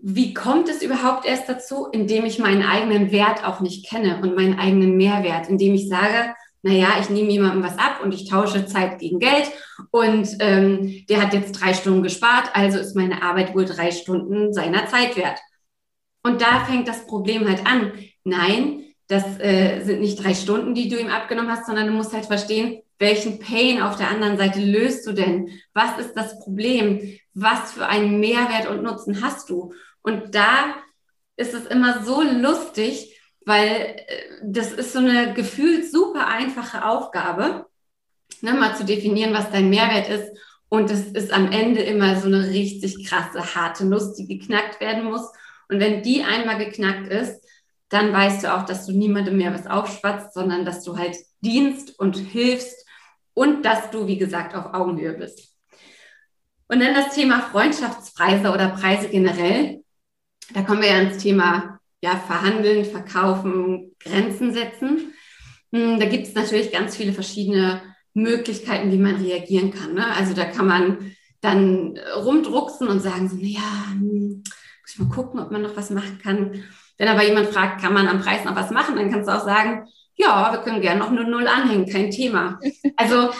wie 0.02 0.34
kommt 0.34 0.68
es 0.68 0.82
überhaupt 0.82 1.26
erst 1.26 1.48
dazu? 1.48 1.86
Indem 1.92 2.24
ich 2.24 2.38
meinen 2.38 2.62
eigenen 2.62 3.10
Wert 3.10 3.44
auch 3.44 3.60
nicht 3.60 3.88
kenne 3.88 4.20
und 4.22 4.34
meinen 4.34 4.58
eigenen 4.58 4.96
Mehrwert, 4.96 5.48
indem 5.48 5.74
ich 5.74 5.88
sage, 5.88 6.34
naja, 6.62 6.96
ich 7.00 7.10
nehme 7.10 7.30
jemandem 7.30 7.62
was 7.62 7.78
ab 7.78 8.00
und 8.02 8.12
ich 8.12 8.28
tausche 8.28 8.66
Zeit 8.66 8.98
gegen 8.98 9.18
Geld 9.18 9.50
und 9.90 10.28
ähm, 10.40 11.04
der 11.08 11.22
hat 11.22 11.32
jetzt 11.32 11.52
drei 11.52 11.72
Stunden 11.72 12.02
gespart, 12.02 12.50
also 12.54 12.78
ist 12.78 12.96
meine 12.96 13.22
Arbeit 13.22 13.54
wohl 13.54 13.64
drei 13.64 13.90
Stunden 13.90 14.52
seiner 14.52 14.86
Zeit 14.86 15.16
wert. 15.16 15.38
Und 16.22 16.42
da 16.42 16.64
fängt 16.64 16.86
das 16.86 17.06
Problem 17.06 17.48
halt 17.48 17.66
an. 17.66 17.92
Nein, 18.24 18.84
das 19.08 19.24
äh, 19.40 19.82
sind 19.82 20.00
nicht 20.00 20.22
drei 20.22 20.34
Stunden, 20.34 20.74
die 20.74 20.88
du 20.88 20.98
ihm 20.98 21.08
abgenommen 21.08 21.50
hast, 21.50 21.66
sondern 21.66 21.86
du 21.86 21.92
musst 21.92 22.12
halt 22.12 22.26
verstehen, 22.26 22.82
welchen 22.98 23.38
Pain 23.38 23.80
auf 23.80 23.96
der 23.96 24.10
anderen 24.10 24.36
Seite 24.36 24.60
löst 24.60 25.06
du 25.06 25.12
denn? 25.12 25.50
Was 25.72 25.98
ist 25.98 26.12
das 26.12 26.38
Problem? 26.40 27.18
Was 27.32 27.72
für 27.72 27.86
einen 27.86 28.20
Mehrwert 28.20 28.68
und 28.68 28.82
Nutzen 28.82 29.22
hast 29.22 29.48
du? 29.48 29.72
Und 30.02 30.34
da 30.34 30.76
ist 31.36 31.54
es 31.54 31.64
immer 31.64 32.04
so 32.04 32.20
lustig, 32.20 33.18
weil 33.44 33.96
äh, 34.06 34.22
das 34.42 34.72
ist 34.72 34.92
so 34.92 34.98
eine 34.98 35.34
gefühlt 35.34 35.90
super 35.90 36.26
einfache 36.26 36.84
Aufgabe, 36.84 37.66
ne, 38.40 38.52
mal 38.54 38.76
zu 38.76 38.84
definieren, 38.84 39.34
was 39.34 39.50
dein 39.50 39.70
Mehrwert 39.70 40.08
ist. 40.08 40.30
Und 40.68 40.90
es 40.90 41.06
ist 41.06 41.32
am 41.32 41.50
Ende 41.50 41.80
immer 41.80 42.20
so 42.20 42.26
eine 42.26 42.48
richtig 42.48 43.08
krasse, 43.08 43.54
harte 43.56 43.84
Nuss, 43.84 44.14
die 44.14 44.26
geknackt 44.26 44.80
werden 44.80 45.04
muss. 45.04 45.22
Und 45.68 45.80
wenn 45.80 46.02
die 46.02 46.22
einmal 46.22 46.58
geknackt 46.58 47.08
ist, 47.08 47.44
dann 47.88 48.12
weißt 48.12 48.44
du 48.44 48.54
auch, 48.54 48.64
dass 48.64 48.86
du 48.86 48.92
niemandem 48.92 49.36
mehr 49.36 49.52
was 49.52 49.66
aufschwatzt, 49.66 50.32
sondern 50.32 50.64
dass 50.64 50.84
du 50.84 50.96
halt 50.96 51.16
dienst 51.40 51.98
und 51.98 52.16
hilfst 52.16 52.86
und 53.34 53.64
dass 53.64 53.90
du, 53.90 54.06
wie 54.06 54.18
gesagt, 54.18 54.54
auf 54.54 54.74
Augenhöhe 54.74 55.14
bist. 55.14 55.50
Und 56.68 56.80
dann 56.80 56.94
das 56.94 57.14
Thema 57.14 57.40
Freundschaftspreise 57.40 58.52
oder 58.52 58.68
Preise 58.68 59.08
generell. 59.08 59.82
Da 60.54 60.62
kommen 60.62 60.82
wir 60.82 60.88
ja 60.88 61.00
ins 61.00 61.18
Thema 61.18 61.69
ja, 62.02 62.16
verhandeln, 62.16 62.84
verkaufen, 62.84 63.94
Grenzen 64.00 64.52
setzen. 64.52 65.12
Hm, 65.72 66.00
da 66.00 66.06
gibt 66.06 66.26
es 66.26 66.34
natürlich 66.34 66.72
ganz 66.72 66.96
viele 66.96 67.12
verschiedene 67.12 67.82
Möglichkeiten, 68.14 68.90
wie 68.90 68.98
man 68.98 69.16
reagieren 69.16 69.72
kann. 69.72 69.94
Ne? 69.94 70.06
Also 70.16 70.34
da 70.34 70.44
kann 70.44 70.66
man 70.66 71.12
dann 71.40 71.98
rumdrucksen 72.16 72.88
und 72.88 73.00
sagen 73.00 73.28
so, 73.28 73.36
naja, 73.36 73.88
hm, 73.92 74.42
muss 74.82 74.92
ich 74.92 74.98
mal 74.98 75.14
gucken, 75.14 75.40
ob 75.40 75.50
man 75.50 75.62
noch 75.62 75.76
was 75.76 75.90
machen 75.90 76.18
kann. 76.22 76.64
Wenn 76.98 77.08
aber 77.08 77.24
jemand 77.24 77.48
fragt, 77.48 77.80
kann 77.80 77.94
man 77.94 78.08
am 78.08 78.20
Preis 78.20 78.44
noch 78.44 78.56
was 78.56 78.70
machen, 78.70 78.96
dann 78.96 79.10
kannst 79.10 79.28
du 79.28 79.34
auch 79.34 79.44
sagen, 79.44 79.88
ja, 80.16 80.52
wir 80.52 80.60
können 80.60 80.82
gerne 80.82 81.00
noch 81.00 81.10
eine 81.10 81.24
Null 81.24 81.46
anhängen, 81.46 81.86
kein 81.86 82.10
Thema. 82.10 82.58
Also 82.96 83.30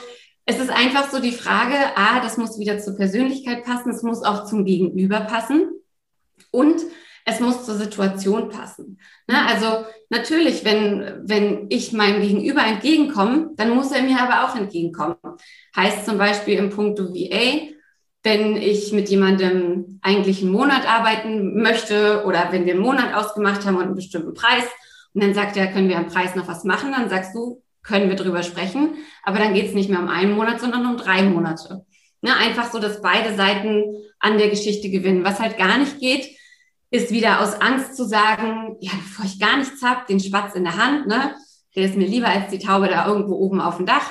es 0.46 0.58
ist 0.58 0.70
einfach 0.70 1.10
so 1.10 1.20
die 1.20 1.32
Frage, 1.32 1.76
a, 1.94 2.20
das 2.20 2.38
muss 2.38 2.58
wieder 2.58 2.78
zur 2.78 2.96
Persönlichkeit 2.96 3.64
passen, 3.64 3.90
es 3.90 4.02
muss 4.02 4.22
auch 4.22 4.46
zum 4.46 4.64
Gegenüber 4.64 5.20
passen. 5.20 5.68
Und 6.50 6.80
es 7.24 7.40
muss 7.40 7.64
zur 7.64 7.76
Situation 7.76 8.48
passen. 8.48 8.98
Ne? 9.28 9.36
Also 9.46 9.84
natürlich, 10.08 10.64
wenn, 10.64 11.22
wenn 11.24 11.66
ich 11.68 11.92
meinem 11.92 12.22
Gegenüber 12.22 12.64
entgegenkomme, 12.64 13.50
dann 13.56 13.70
muss 13.70 13.92
er 13.92 14.02
mir 14.02 14.20
aber 14.20 14.44
auch 14.48 14.56
entgegenkommen. 14.56 15.16
Heißt 15.76 16.06
zum 16.06 16.18
Beispiel 16.18 16.58
im 16.58 16.70
Punkt 16.70 16.98
VA, 16.98 17.68
wenn 18.22 18.56
ich 18.56 18.92
mit 18.92 19.08
jemandem 19.08 19.98
eigentlich 20.02 20.42
einen 20.42 20.52
Monat 20.52 20.86
arbeiten 20.86 21.62
möchte 21.62 22.24
oder 22.26 22.48
wenn 22.50 22.66
wir 22.66 22.74
einen 22.74 22.82
Monat 22.82 23.14
ausgemacht 23.14 23.64
haben 23.64 23.76
und 23.76 23.84
einen 23.84 23.94
bestimmten 23.94 24.34
Preis 24.34 24.64
und 25.14 25.22
dann 25.22 25.34
sagt 25.34 25.56
er, 25.56 25.68
können 25.68 25.88
wir 25.88 25.96
am 25.96 26.08
Preis 26.08 26.34
noch 26.34 26.46
was 26.46 26.64
machen, 26.64 26.92
dann 26.92 27.08
sagst 27.08 27.34
du, 27.34 27.62
können 27.82 28.10
wir 28.10 28.16
drüber 28.16 28.42
sprechen, 28.42 28.96
aber 29.22 29.38
dann 29.38 29.54
geht 29.54 29.68
es 29.68 29.74
nicht 29.74 29.88
mehr 29.88 30.00
um 30.00 30.08
einen 30.08 30.32
Monat, 30.32 30.60
sondern 30.60 30.84
um 30.86 30.96
drei 30.98 31.22
Monate. 31.22 31.86
Ne? 32.20 32.36
Einfach 32.36 32.70
so, 32.70 32.78
dass 32.78 33.00
beide 33.00 33.34
Seiten 33.34 33.84
an 34.18 34.36
der 34.36 34.50
Geschichte 34.50 34.90
gewinnen. 34.90 35.24
Was 35.24 35.40
halt 35.40 35.56
gar 35.56 35.78
nicht 35.78 35.98
geht, 35.98 36.28
ist 36.90 37.10
wieder 37.10 37.40
aus 37.40 37.60
Angst 37.60 37.96
zu 37.96 38.04
sagen, 38.04 38.76
ja, 38.80 38.92
bevor 38.92 39.24
ich 39.24 39.38
gar 39.38 39.56
nichts 39.56 39.82
habe, 39.82 40.06
den 40.08 40.20
Spatz 40.20 40.54
in 40.54 40.64
der 40.64 40.76
Hand, 40.76 41.06
ne, 41.06 41.34
der 41.76 41.84
ist 41.84 41.96
mir 41.96 42.06
lieber 42.06 42.28
als 42.28 42.50
die 42.50 42.58
Taube 42.58 42.88
da 42.88 43.06
irgendwo 43.06 43.34
oben 43.34 43.60
auf 43.60 43.76
dem 43.76 43.86
Dach, 43.86 44.10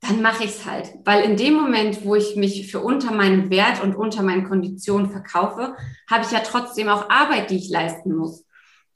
dann 0.00 0.22
mache 0.22 0.44
ich 0.44 0.50
es 0.50 0.66
halt. 0.66 0.92
Weil 1.04 1.24
in 1.24 1.36
dem 1.36 1.54
Moment, 1.54 2.04
wo 2.04 2.14
ich 2.14 2.34
mich 2.34 2.70
für 2.70 2.80
unter 2.80 3.12
meinem 3.12 3.50
Wert 3.50 3.82
und 3.82 3.94
unter 3.94 4.22
meinen 4.22 4.48
Konditionen 4.48 5.10
verkaufe, 5.10 5.76
habe 6.08 6.24
ich 6.24 6.32
ja 6.32 6.40
trotzdem 6.40 6.88
auch 6.88 7.10
Arbeit, 7.10 7.50
die 7.50 7.58
ich 7.58 7.68
leisten 7.68 8.16
muss. 8.16 8.44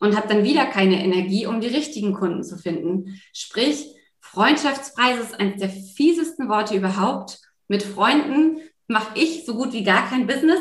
Und 0.01 0.17
habe 0.17 0.29
dann 0.29 0.45
wieder 0.45 0.67
keine 0.67 1.03
Energie, 1.03 1.47
um 1.47 1.61
die 1.61 1.69
richtigen 1.69 2.15
Kunden 2.15 2.43
zu 2.43 2.59
finden. 2.59 3.21
Sprich, 3.33 3.87
Freundschaftspreise 4.21 5.21
ist 5.21 5.39
eines 5.39 5.61
der 5.61 5.71
fiesesten 5.71 6.49
Worte 6.49 6.75
überhaupt. 6.75 7.39
Mit 7.69 7.83
Freunden 7.83 8.59
mache 8.89 9.19
ich 9.19 9.47
so 9.47 9.55
gut 9.55 9.73
wie 9.73 9.85
gar 9.85 10.09
kein 10.09 10.27
Business, 10.27 10.61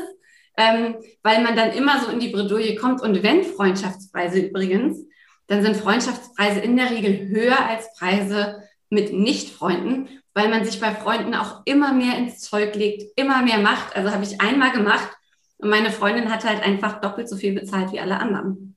ähm, 0.58 0.96
weil 1.24 1.44
man 1.44 1.56
dann 1.56 1.72
immer 1.72 2.00
so 2.00 2.12
in 2.12 2.20
die 2.20 2.30
Bredouille 2.30 2.76
kommt. 2.76 3.02
Und 3.02 3.24
wenn 3.24 3.44
Freundschaftspreise 3.44 4.40
übrigens, 4.40 5.00
dann 5.48 5.64
sind 5.64 5.78
Freundschaftspreise 5.78 6.60
in 6.60 6.78
der 6.78 6.92
Regel 6.92 7.28
höher 7.30 7.66
als 7.68 7.94
Preise 7.98 8.64
mit 8.90 9.12
Nicht-Freunden, 9.12 10.08
weil 10.34 10.50
man 10.50 10.66
sich 10.66 10.80
bei 10.80 10.94
Freunden 10.94 11.36
auch 11.36 11.62
immer 11.66 11.94
mehr 11.94 12.18
ins 12.18 12.40
Zeug 12.40 12.76
legt, 12.76 13.20
immer 13.20 13.42
mehr 13.42 13.60
macht. 13.60 13.96
Also 13.96 14.12
habe 14.12 14.24
ich 14.24 14.40
einmal 14.40 14.72
gemacht 14.72 15.10
und 15.58 15.70
meine 15.70 15.92
Freundin 15.92 16.32
hat 16.32 16.46
halt 16.46 16.64
einfach 16.64 17.02
doppelt 17.02 17.28
so 17.28 17.36
viel 17.36 17.54
bezahlt 17.54 17.92
wie 17.92 18.00
alle 18.00 18.20
anderen. 18.20 18.76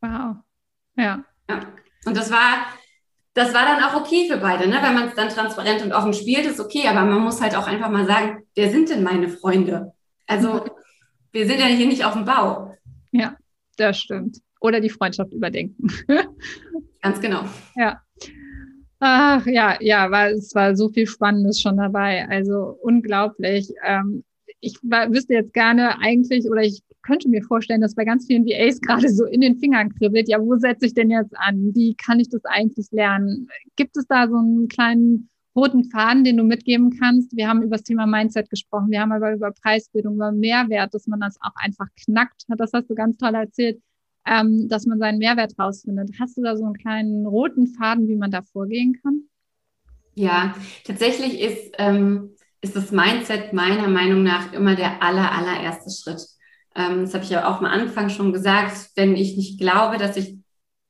Wow. 0.00 0.36
Ja. 0.96 1.24
ja. 1.48 1.60
Und 2.04 2.16
das 2.16 2.30
war, 2.30 2.66
das 3.34 3.54
war 3.54 3.64
dann 3.64 3.82
auch 3.82 3.94
okay 3.94 4.28
für 4.28 4.36
beide, 4.36 4.68
ne? 4.68 4.78
wenn 4.82 4.94
man 4.94 5.08
es 5.08 5.14
dann 5.14 5.28
transparent 5.28 5.82
und 5.82 5.92
offen 5.92 6.12
spielt, 6.12 6.46
ist 6.46 6.60
okay, 6.60 6.86
aber 6.86 7.02
man 7.02 7.20
muss 7.20 7.40
halt 7.40 7.56
auch 7.56 7.66
einfach 7.66 7.90
mal 7.90 8.06
sagen, 8.06 8.46
wer 8.54 8.70
sind 8.70 8.90
denn 8.90 9.02
meine 9.02 9.28
Freunde? 9.28 9.93
Also 10.26 10.64
wir 11.32 11.46
sind 11.46 11.60
ja 11.60 11.66
hier 11.66 11.86
nicht 11.86 12.04
auf 12.04 12.14
dem 12.14 12.24
Bau. 12.24 12.76
Ja, 13.12 13.36
das 13.76 13.98
stimmt. 13.98 14.40
Oder 14.60 14.80
die 14.80 14.90
Freundschaft 14.90 15.32
überdenken. 15.32 15.88
Ganz 17.02 17.20
genau. 17.20 17.44
Ja. 17.76 18.00
Ach 19.00 19.44
ja, 19.46 19.76
ja, 19.80 20.10
war, 20.10 20.30
es 20.30 20.54
war 20.54 20.74
so 20.76 20.88
viel 20.88 21.06
Spannendes 21.06 21.60
schon 21.60 21.76
dabei. 21.76 22.26
Also 22.28 22.78
unglaublich. 22.80 23.70
Ähm, 23.84 24.24
ich 24.60 24.78
war, 24.82 25.12
wüsste 25.12 25.34
jetzt 25.34 25.52
gerne 25.52 25.98
eigentlich, 25.98 26.46
oder 26.50 26.62
ich 26.62 26.82
könnte 27.02 27.28
mir 27.28 27.42
vorstellen, 27.42 27.82
dass 27.82 27.94
bei 27.94 28.04
ganz 28.04 28.26
vielen 28.26 28.46
VAs 28.46 28.80
gerade 28.80 29.10
so 29.10 29.26
in 29.26 29.42
den 29.42 29.56
Fingern 29.58 29.94
kribbelt. 29.94 30.28
Ja, 30.28 30.40
wo 30.40 30.56
setze 30.56 30.86
ich 30.86 30.94
denn 30.94 31.10
jetzt 31.10 31.36
an? 31.36 31.72
Wie 31.74 31.94
kann 31.94 32.18
ich 32.18 32.30
das 32.30 32.44
eigentlich 32.44 32.90
lernen? 32.90 33.48
Gibt 33.76 33.96
es 33.96 34.06
da 34.06 34.26
so 34.28 34.36
einen 34.36 34.68
kleinen 34.68 35.28
roten 35.54 35.84
Faden, 35.84 36.24
den 36.24 36.36
du 36.36 36.44
mitgeben 36.44 36.90
kannst? 36.98 37.36
Wir 37.36 37.48
haben 37.48 37.62
über 37.62 37.76
das 37.76 37.84
Thema 37.84 38.06
Mindset 38.06 38.50
gesprochen. 38.50 38.90
Wir 38.90 39.00
haben 39.00 39.12
aber 39.12 39.32
über 39.32 39.52
Preisbildung, 39.52 40.14
über 40.14 40.32
Mehrwert, 40.32 40.94
dass 40.94 41.06
man 41.06 41.20
das 41.20 41.36
auch 41.40 41.54
einfach 41.56 41.86
knackt. 42.04 42.44
Das 42.48 42.72
hast 42.72 42.90
du 42.90 42.94
ganz 42.94 43.16
toll 43.16 43.34
erzählt 43.34 43.80
ähm, 44.26 44.68
dass 44.68 44.86
man 44.86 44.98
seinen 44.98 45.18
Mehrwert 45.18 45.58
rausfindet. 45.58 46.10
Hast 46.18 46.36
du 46.36 46.42
da 46.42 46.56
so 46.56 46.64
einen 46.64 46.76
kleinen 46.76 47.26
roten 47.26 47.66
Faden, 47.66 48.08
wie 48.08 48.16
man 48.16 48.30
da 48.30 48.42
vorgehen 48.42 48.98
kann? 49.02 49.22
Ja, 50.14 50.54
tatsächlich 50.84 51.40
ist, 51.40 51.74
ähm, 51.78 52.30
ist 52.60 52.76
das 52.76 52.92
Mindset 52.92 53.52
meiner 53.52 53.88
Meinung 53.88 54.22
nach 54.22 54.52
immer 54.52 54.74
der 54.76 55.02
aller, 55.02 55.32
allererste 55.32 55.90
Schritt. 55.90 56.26
Ähm, 56.74 57.02
das 57.02 57.14
habe 57.14 57.24
ich 57.24 57.30
ja 57.30 57.48
auch 57.48 57.58
am 57.58 57.66
Anfang 57.66 58.08
schon 58.08 58.32
gesagt. 58.32 58.90
Wenn 58.96 59.16
ich 59.16 59.36
nicht 59.36 59.58
glaube, 59.58 59.98
dass 59.98 60.16
ich, 60.16 60.38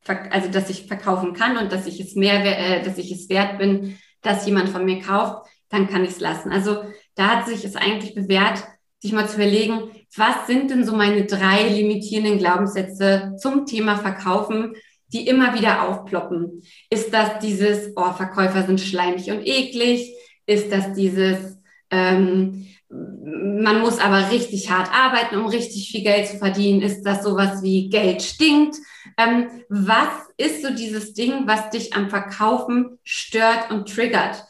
also 0.06 0.50
dass 0.50 0.70
ich 0.70 0.86
verkaufen 0.86 1.32
kann 1.32 1.56
und 1.56 1.72
dass 1.72 1.86
ich 1.86 1.98
es 2.00 2.14
mehr, 2.14 2.44
äh, 2.44 2.84
dass 2.84 2.98
ich 2.98 3.10
es 3.10 3.28
wert 3.28 3.58
bin, 3.58 3.96
dass 4.24 4.46
jemand 4.46 4.70
von 4.70 4.84
mir 4.84 5.00
kauft, 5.00 5.48
dann 5.68 5.88
kann 5.88 6.04
ich 6.04 6.10
es 6.10 6.20
lassen. 6.20 6.50
Also 6.50 6.82
da 7.14 7.36
hat 7.36 7.46
sich 7.46 7.64
es 7.64 7.76
eigentlich 7.76 8.14
bewährt, 8.14 8.64
sich 8.98 9.12
mal 9.12 9.28
zu 9.28 9.36
überlegen, 9.36 9.90
was 10.16 10.46
sind 10.46 10.70
denn 10.70 10.84
so 10.84 10.96
meine 10.96 11.24
drei 11.26 11.68
limitierenden 11.68 12.38
Glaubenssätze 12.38 13.34
zum 13.38 13.66
Thema 13.66 13.96
Verkaufen, 13.96 14.74
die 15.08 15.26
immer 15.26 15.54
wieder 15.54 15.88
aufploppen? 15.88 16.62
Ist 16.90 17.12
das 17.12 17.38
dieses, 17.40 17.92
oh, 17.96 18.12
Verkäufer 18.12 18.64
sind 18.64 18.80
schleimig 18.80 19.30
und 19.30 19.46
eklig? 19.46 20.14
Ist 20.46 20.72
das 20.72 20.92
dieses, 20.94 21.58
ähm, 21.90 22.66
man 22.94 23.80
muss 23.80 23.98
aber 23.98 24.30
richtig 24.30 24.70
hart 24.70 24.90
arbeiten, 24.92 25.36
um 25.36 25.46
richtig 25.46 25.88
viel 25.90 26.02
Geld 26.02 26.28
zu 26.28 26.38
verdienen? 26.38 26.82
Ist 26.82 27.02
das 27.02 27.24
sowas 27.24 27.62
wie 27.62 27.88
Geld 27.88 28.22
stinkt? 28.22 28.76
Ähm, 29.16 29.48
was 29.68 30.10
ist 30.36 30.62
so 30.62 30.70
dieses 30.70 31.14
Ding, 31.14 31.46
was 31.46 31.70
dich 31.70 31.94
am 31.94 32.10
Verkaufen 32.10 32.98
stört 33.02 33.70
und 33.70 33.88
triggert? 33.88 34.44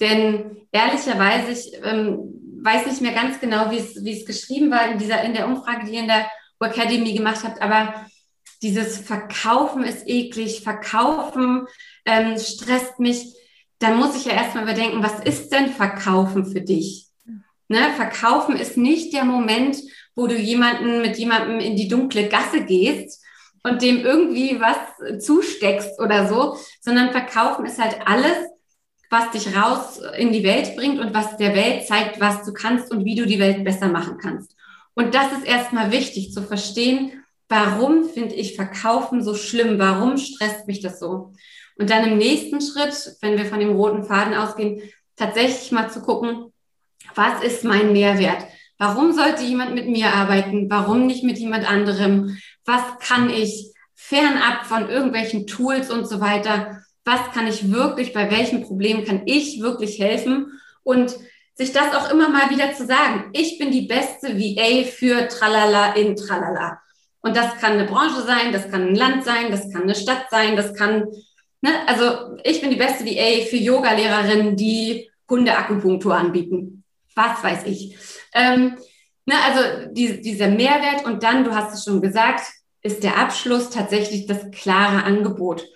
Denn 0.00 0.58
ehrlicherweise, 0.70 1.52
ich 1.52 1.72
ähm, 1.82 2.60
weiß 2.62 2.86
nicht 2.86 3.00
mehr 3.00 3.12
ganz 3.12 3.40
genau, 3.40 3.70
wie 3.70 4.10
es, 4.10 4.26
geschrieben 4.26 4.70
war 4.70 4.90
in 4.90 4.98
dieser, 4.98 5.22
in 5.22 5.34
der 5.34 5.46
Umfrage, 5.46 5.86
die 5.86 5.94
ihr 5.94 6.00
in 6.00 6.08
der 6.08 6.30
Academy 6.60 7.12
gemacht 7.14 7.44
habt, 7.44 7.60
aber 7.62 8.06
dieses 8.62 8.98
Verkaufen 8.98 9.84
ist 9.84 10.06
eklig, 10.06 10.62
Verkaufen 10.62 11.66
ähm, 12.04 12.36
stresst 12.38 12.98
mich. 12.98 13.34
Da 13.78 13.92
muss 13.92 14.16
ich 14.16 14.24
ja 14.24 14.32
erstmal 14.32 14.64
überdenken, 14.64 15.02
was 15.02 15.20
ist 15.20 15.50
denn 15.52 15.68
Verkaufen 15.68 16.44
für 16.46 16.60
dich? 16.60 17.07
Ne? 17.68 17.92
Verkaufen 17.96 18.56
ist 18.56 18.76
nicht 18.76 19.12
der 19.12 19.24
Moment, 19.24 19.78
wo 20.14 20.26
du 20.26 20.36
jemanden 20.36 21.00
mit 21.02 21.16
jemandem 21.16 21.60
in 21.60 21.76
die 21.76 21.88
dunkle 21.88 22.28
Gasse 22.28 22.64
gehst 22.64 23.22
und 23.62 23.82
dem 23.82 24.04
irgendwie 24.04 24.60
was 24.60 25.24
zusteckst 25.24 26.00
oder 26.00 26.28
so, 26.28 26.56
sondern 26.80 27.12
Verkaufen 27.12 27.66
ist 27.66 27.78
halt 27.78 27.98
alles, 28.06 28.36
was 29.10 29.30
dich 29.30 29.56
raus 29.56 30.00
in 30.16 30.32
die 30.32 30.44
Welt 30.44 30.76
bringt 30.76 31.00
und 31.00 31.14
was 31.14 31.36
der 31.36 31.54
Welt 31.54 31.86
zeigt, 31.86 32.20
was 32.20 32.44
du 32.44 32.52
kannst 32.52 32.90
und 32.90 33.04
wie 33.04 33.14
du 33.14 33.26
die 33.26 33.38
Welt 33.38 33.64
besser 33.64 33.88
machen 33.88 34.18
kannst. 34.18 34.54
Und 34.94 35.14
das 35.14 35.32
ist 35.32 35.46
erstmal 35.46 35.92
wichtig 35.92 36.32
zu 36.32 36.42
verstehen, 36.42 37.24
warum 37.48 38.08
finde 38.08 38.34
ich 38.34 38.56
Verkaufen 38.56 39.22
so 39.22 39.34
schlimm? 39.34 39.78
Warum 39.78 40.18
stresst 40.18 40.66
mich 40.66 40.80
das 40.80 40.98
so? 40.98 41.32
Und 41.78 41.90
dann 41.90 42.04
im 42.04 42.18
nächsten 42.18 42.60
Schritt, 42.60 43.16
wenn 43.20 43.38
wir 43.38 43.46
von 43.46 43.60
dem 43.60 43.76
roten 43.76 44.04
Faden 44.04 44.34
ausgehen, 44.34 44.82
tatsächlich 45.16 45.70
mal 45.72 45.88
zu 45.88 46.02
gucken, 46.02 46.52
was 47.18 47.42
ist 47.42 47.64
mein 47.64 47.92
Mehrwert? 47.92 48.46
Warum 48.78 49.12
sollte 49.12 49.42
jemand 49.42 49.74
mit 49.74 49.88
mir 49.88 50.14
arbeiten? 50.14 50.70
Warum 50.70 51.06
nicht 51.06 51.24
mit 51.24 51.36
jemand 51.38 51.70
anderem? 51.70 52.38
Was 52.64 52.82
kann 53.00 53.28
ich 53.28 53.74
fernab 53.94 54.64
von 54.64 54.88
irgendwelchen 54.88 55.46
Tools 55.46 55.90
und 55.90 56.08
so 56.08 56.20
weiter? 56.20 56.78
was 57.08 57.32
kann 57.32 57.46
ich 57.46 57.72
wirklich, 57.72 58.12
bei 58.12 58.30
welchen 58.30 58.62
Problemen 58.62 59.04
kann 59.04 59.22
ich 59.24 59.60
wirklich 59.60 59.98
helfen 59.98 60.60
und 60.82 61.16
sich 61.54 61.72
das 61.72 61.94
auch 61.96 62.10
immer 62.12 62.28
mal 62.28 62.50
wieder 62.50 62.72
zu 62.74 62.86
sagen. 62.86 63.30
Ich 63.32 63.58
bin 63.58 63.72
die 63.72 63.86
beste 63.86 64.38
VA 64.38 64.84
für 64.84 65.26
Tralala 65.26 65.94
in 65.94 66.14
Tralala. 66.14 66.78
Und 67.20 67.36
das 67.36 67.56
kann 67.58 67.72
eine 67.72 67.86
Branche 67.86 68.22
sein, 68.22 68.52
das 68.52 68.70
kann 68.70 68.88
ein 68.88 68.94
Land 68.94 69.24
sein, 69.24 69.50
das 69.50 69.72
kann 69.72 69.82
eine 69.82 69.94
Stadt 69.94 70.26
sein, 70.30 70.54
das 70.54 70.74
kann, 70.74 71.06
ne, 71.62 71.70
also 71.86 72.36
ich 72.44 72.60
bin 72.60 72.70
die 72.70 72.76
beste 72.76 73.04
VA 73.04 73.44
für 73.46 73.56
Yoga-Lehrerinnen, 73.56 74.54
die 74.54 75.10
Hundeakupunktur 75.28 76.14
anbieten. 76.14 76.77
Was 77.18 77.42
weiß 77.42 77.66
ich. 77.66 77.96
Ähm, 78.32 78.78
ne, 79.26 79.34
also 79.44 79.90
die, 79.92 80.20
dieser 80.20 80.46
Mehrwert 80.48 81.04
und 81.04 81.24
dann, 81.24 81.42
du 81.42 81.52
hast 81.52 81.74
es 81.74 81.84
schon 81.84 82.00
gesagt, 82.00 82.42
ist 82.82 83.02
der 83.02 83.18
Abschluss 83.18 83.70
tatsächlich 83.70 84.26
das 84.26 84.50
klare 84.52 85.02
Angebot. 85.02 85.66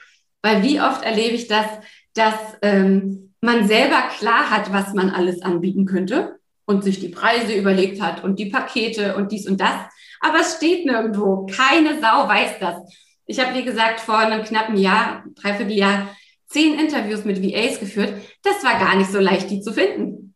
Weil 0.40 0.62
wie 0.62 0.80
oft 0.80 1.04
erlebe 1.04 1.34
ich 1.34 1.48
das, 1.48 1.66
dass 2.14 2.34
ähm, 2.62 3.34
man 3.40 3.66
selber 3.66 4.02
klar 4.16 4.50
hat, 4.50 4.72
was 4.72 4.94
man 4.94 5.10
alles 5.10 5.42
anbieten 5.42 5.84
könnte 5.84 6.38
und 6.64 6.84
sich 6.84 7.00
die 7.00 7.08
Preise 7.08 7.54
überlegt 7.54 8.00
hat 8.00 8.22
und 8.22 8.38
die 8.38 8.50
Pakete 8.50 9.16
und 9.16 9.32
dies 9.32 9.48
und 9.48 9.60
das. 9.60 9.74
Aber 10.20 10.40
es 10.40 10.56
steht 10.58 10.86
nirgendwo. 10.86 11.46
Keine 11.46 12.00
Sau 12.00 12.28
weiß 12.28 12.60
das. 12.60 12.76
Ich 13.26 13.40
habe, 13.40 13.58
wie 13.58 13.64
gesagt, 13.64 13.98
vor 13.98 14.18
einem 14.18 14.44
knappen 14.44 14.76
Jahr, 14.76 15.24
dreiviertel 15.34 15.76
Jahr, 15.76 16.08
zehn 16.46 16.78
Interviews 16.78 17.24
mit 17.24 17.42
VAs 17.42 17.80
geführt. 17.80 18.14
Das 18.44 18.62
war 18.62 18.78
gar 18.78 18.94
nicht 18.94 19.10
so 19.10 19.18
leicht, 19.18 19.50
die 19.50 19.60
zu 19.60 19.72
finden. 19.72 20.31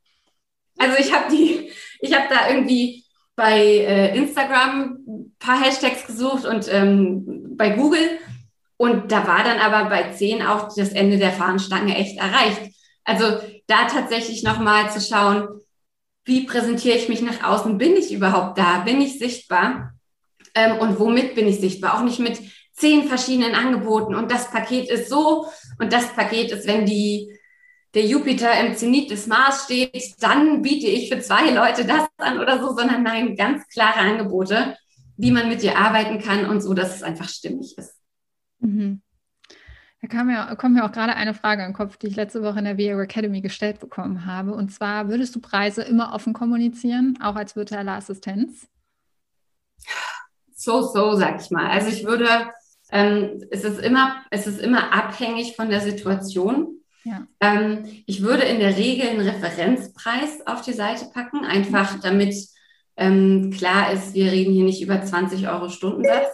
Also 0.78 0.96
ich 0.98 1.12
habe 1.12 1.30
die, 1.30 1.70
ich 2.00 2.14
habe 2.14 2.26
da 2.28 2.50
irgendwie 2.50 3.04
bei 3.34 3.60
äh, 3.60 4.16
Instagram 4.16 4.98
ein 5.06 5.36
paar 5.38 5.62
Hashtags 5.62 6.06
gesucht 6.06 6.44
und 6.46 6.72
ähm, 6.72 7.56
bei 7.56 7.70
Google 7.70 8.18
und 8.76 9.10
da 9.10 9.26
war 9.26 9.42
dann 9.42 9.58
aber 9.58 9.88
bei 9.88 10.12
zehn 10.12 10.42
auch 10.42 10.74
das 10.74 10.90
Ende 10.90 11.18
der 11.18 11.32
Fahnenstange 11.32 11.96
echt 11.96 12.18
erreicht. 12.18 12.72
Also 13.04 13.38
da 13.66 13.86
tatsächlich 13.86 14.42
nochmal 14.42 14.90
zu 14.90 15.00
schauen, 15.00 15.48
wie 16.24 16.44
präsentiere 16.44 16.96
ich 16.96 17.08
mich 17.08 17.22
nach 17.22 17.42
außen? 17.42 17.78
Bin 17.78 17.96
ich 17.96 18.12
überhaupt 18.12 18.58
da? 18.58 18.80
Bin 18.80 19.00
ich 19.00 19.18
sichtbar? 19.18 19.92
Ähm, 20.54 20.78
und 20.78 20.98
womit 20.98 21.34
bin 21.34 21.46
ich 21.46 21.60
sichtbar? 21.60 21.96
Auch 21.96 22.02
nicht 22.02 22.18
mit 22.18 22.40
zehn 22.72 23.08
verschiedenen 23.08 23.54
Angeboten 23.54 24.14
und 24.14 24.30
das 24.30 24.50
Paket 24.50 24.90
ist 24.90 25.08
so 25.08 25.46
und 25.78 25.92
das 25.92 26.12
Paket 26.14 26.50
ist, 26.50 26.66
wenn 26.66 26.84
die, 26.84 27.35
der 27.94 28.04
Jupiter 28.04 28.52
im 28.60 28.74
Zenit 28.74 29.10
des 29.10 29.26
Mars 29.26 29.64
steht, 29.64 30.14
dann 30.20 30.62
biete 30.62 30.86
ich 30.86 31.08
für 31.12 31.20
zwei 31.20 31.50
Leute 31.50 31.84
das 31.86 32.06
an 32.18 32.38
oder 32.38 32.60
so, 32.60 32.74
sondern 32.74 33.02
nein, 33.02 33.36
ganz 33.36 33.66
klare 33.68 34.00
Angebote, 34.00 34.76
wie 35.16 35.30
man 35.30 35.48
mit 35.48 35.62
dir 35.62 35.78
arbeiten 35.78 36.20
kann 36.20 36.46
und 36.46 36.60
so, 36.60 36.74
dass 36.74 36.94
es 36.94 37.02
einfach 37.02 37.28
stimmig 37.28 37.76
ist. 37.78 37.94
Mhm. 38.58 39.02
Da 40.02 40.08
kam 40.08 40.26
mir, 40.26 40.54
kommt 40.56 40.74
mir 40.74 40.84
auch 40.84 40.92
gerade 40.92 41.14
eine 41.14 41.32
Frage 41.32 41.64
im 41.64 41.72
Kopf, 41.72 41.96
die 41.96 42.08
ich 42.08 42.16
letzte 42.16 42.42
Woche 42.42 42.58
in 42.58 42.64
der 42.66 42.76
VR 42.76 43.00
Academy 43.00 43.40
gestellt 43.40 43.80
bekommen 43.80 44.26
habe. 44.26 44.52
Und 44.52 44.70
zwar, 44.70 45.08
würdest 45.08 45.34
du 45.34 45.40
Preise 45.40 45.82
immer 45.82 46.12
offen 46.12 46.32
kommunizieren, 46.32 47.18
auch 47.22 47.34
als 47.34 47.56
virtuelle 47.56 47.92
Assistenz? 47.92 48.68
So, 50.54 50.82
so, 50.82 51.14
sag 51.14 51.40
ich 51.40 51.50
mal. 51.50 51.66
Also 51.70 51.88
ich 51.88 52.04
würde, 52.04 52.28
ähm, 52.90 53.42
es, 53.50 53.64
ist 53.64 53.80
immer, 53.80 54.22
es 54.30 54.46
ist 54.46 54.60
immer 54.60 54.92
abhängig 54.92 55.56
von 55.56 55.70
der 55.70 55.80
Situation. 55.80 56.75
Ja. 57.06 57.24
Ähm, 57.40 57.84
ich 58.06 58.22
würde 58.22 58.42
in 58.42 58.58
der 58.58 58.76
Regel 58.76 59.08
einen 59.08 59.20
Referenzpreis 59.20 60.44
auf 60.44 60.62
die 60.62 60.72
Seite 60.72 61.06
packen, 61.14 61.44
einfach 61.44 62.00
damit 62.00 62.34
ähm, 62.96 63.52
klar 63.56 63.92
ist, 63.92 64.14
wir 64.14 64.32
reden 64.32 64.52
hier 64.52 64.64
nicht 64.64 64.82
über 64.82 65.00
20 65.00 65.48
Euro 65.48 65.68
Stundensatz. 65.68 66.26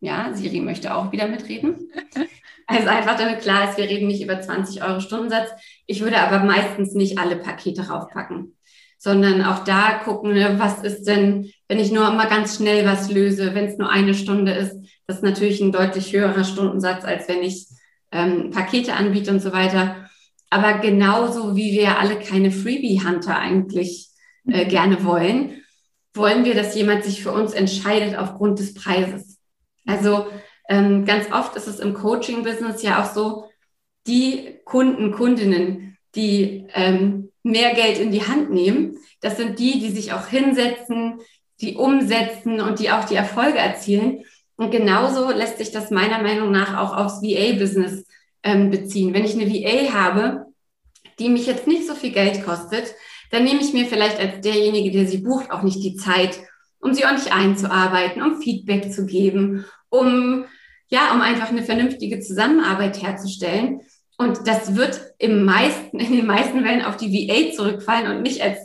Ja, 0.00 0.34
Siri 0.34 0.60
möchte 0.60 0.96
auch 0.96 1.12
wieder 1.12 1.28
mitreden. 1.28 1.88
Also 2.68 2.88
einfach 2.88 3.18
damit 3.18 3.40
klar 3.40 3.68
ist, 3.68 3.76
wir 3.76 3.84
reden 3.84 4.06
nicht 4.06 4.22
über 4.22 4.40
20 4.40 4.82
Euro 4.82 5.00
Stundensatz. 5.00 5.50
Ich 5.86 6.00
würde 6.00 6.20
aber 6.20 6.44
meistens 6.44 6.94
nicht 6.94 7.18
alle 7.18 7.36
Pakete 7.36 7.88
raufpacken, 7.88 8.56
sondern 8.96 9.42
auch 9.42 9.64
da 9.64 10.00
gucken, 10.04 10.32
ne, 10.32 10.54
was 10.58 10.82
ist 10.82 11.04
denn, 11.04 11.50
wenn 11.68 11.80
ich 11.80 11.90
nur 11.90 12.10
mal 12.12 12.28
ganz 12.28 12.56
schnell 12.56 12.86
was 12.86 13.10
löse, 13.10 13.54
wenn 13.54 13.66
es 13.66 13.78
nur 13.78 13.90
eine 13.90 14.14
Stunde 14.14 14.52
ist, 14.52 14.76
das 15.06 15.16
ist 15.16 15.22
natürlich 15.22 15.60
ein 15.60 15.72
deutlich 15.72 16.12
höherer 16.12 16.44
Stundensatz, 16.44 17.04
als 17.04 17.28
wenn 17.28 17.42
ich 17.42 17.66
ähm, 18.12 18.50
Pakete 18.50 18.94
anbiete 18.94 19.30
und 19.30 19.40
so 19.40 19.52
weiter. 19.52 20.08
Aber 20.50 20.78
genauso 20.78 21.56
wie 21.56 21.72
wir 21.72 21.98
alle 21.98 22.18
keine 22.18 22.50
Freebie-Hunter 22.50 23.38
eigentlich 23.38 24.10
äh, 24.46 24.66
gerne 24.66 25.04
wollen, 25.04 25.62
wollen 26.14 26.44
wir, 26.44 26.54
dass 26.54 26.74
jemand 26.74 27.04
sich 27.04 27.22
für 27.22 27.32
uns 27.32 27.52
entscheidet 27.52 28.16
aufgrund 28.18 28.58
des 28.58 28.74
Preises. 28.74 29.38
Also 29.86 30.26
ähm, 30.68 31.04
ganz 31.04 31.32
oft 31.32 31.56
ist 31.56 31.66
es 31.66 31.80
im 31.80 31.94
Coaching-Business 31.94 32.82
ja 32.82 33.02
auch 33.02 33.12
so, 33.12 33.44
die 34.06 34.58
Kunden, 34.64 35.12
Kundinnen, 35.12 35.96
die 36.14 36.66
ähm, 36.74 37.30
mehr 37.42 37.74
Geld 37.74 37.98
in 37.98 38.10
die 38.10 38.26
Hand 38.26 38.50
nehmen, 38.50 38.98
das 39.20 39.36
sind 39.36 39.58
die, 39.58 39.78
die 39.78 39.90
sich 39.90 40.12
auch 40.12 40.26
hinsetzen, 40.26 41.20
die 41.60 41.76
umsetzen 41.76 42.60
und 42.60 42.78
die 42.80 42.90
auch 42.90 43.04
die 43.04 43.14
Erfolge 43.14 43.58
erzielen. 43.58 44.24
Und 44.62 44.70
genauso 44.70 45.32
lässt 45.32 45.58
sich 45.58 45.72
das 45.72 45.90
meiner 45.90 46.22
Meinung 46.22 46.52
nach 46.52 46.78
auch 46.78 46.96
aufs 46.96 47.20
VA-Business 47.20 48.06
ähm, 48.44 48.70
beziehen. 48.70 49.12
Wenn 49.12 49.24
ich 49.24 49.34
eine 49.34 49.50
VA 49.50 49.92
habe, 49.92 50.46
die 51.18 51.28
mich 51.28 51.46
jetzt 51.46 51.66
nicht 51.66 51.84
so 51.84 51.96
viel 51.96 52.12
Geld 52.12 52.44
kostet, 52.44 52.94
dann 53.32 53.42
nehme 53.42 53.60
ich 53.60 53.72
mir 53.72 53.86
vielleicht 53.86 54.20
als 54.20 54.40
derjenige, 54.40 54.92
der 54.92 55.08
sie 55.08 55.18
bucht, 55.18 55.50
auch 55.50 55.62
nicht 55.62 55.82
die 55.82 55.96
Zeit, 55.96 56.38
um 56.78 56.94
sie 56.94 57.04
ordentlich 57.04 57.32
einzuarbeiten, 57.32 58.22
um 58.22 58.40
Feedback 58.40 58.92
zu 58.92 59.04
geben, 59.04 59.64
um 59.88 60.44
ja, 60.86 61.12
um 61.12 61.22
einfach 61.22 61.48
eine 61.48 61.64
vernünftige 61.64 62.20
Zusammenarbeit 62.20 63.02
herzustellen. 63.02 63.80
Und 64.16 64.46
das 64.46 64.76
wird 64.76 65.00
im 65.18 65.44
meisten, 65.44 65.98
in 65.98 66.12
den 66.12 66.26
meisten 66.26 66.62
Fällen 66.62 66.84
auf 66.84 66.98
die 66.98 67.10
VA 67.10 67.52
zurückfallen 67.52 68.14
und 68.14 68.22
nicht 68.22 68.42
als 68.42 68.58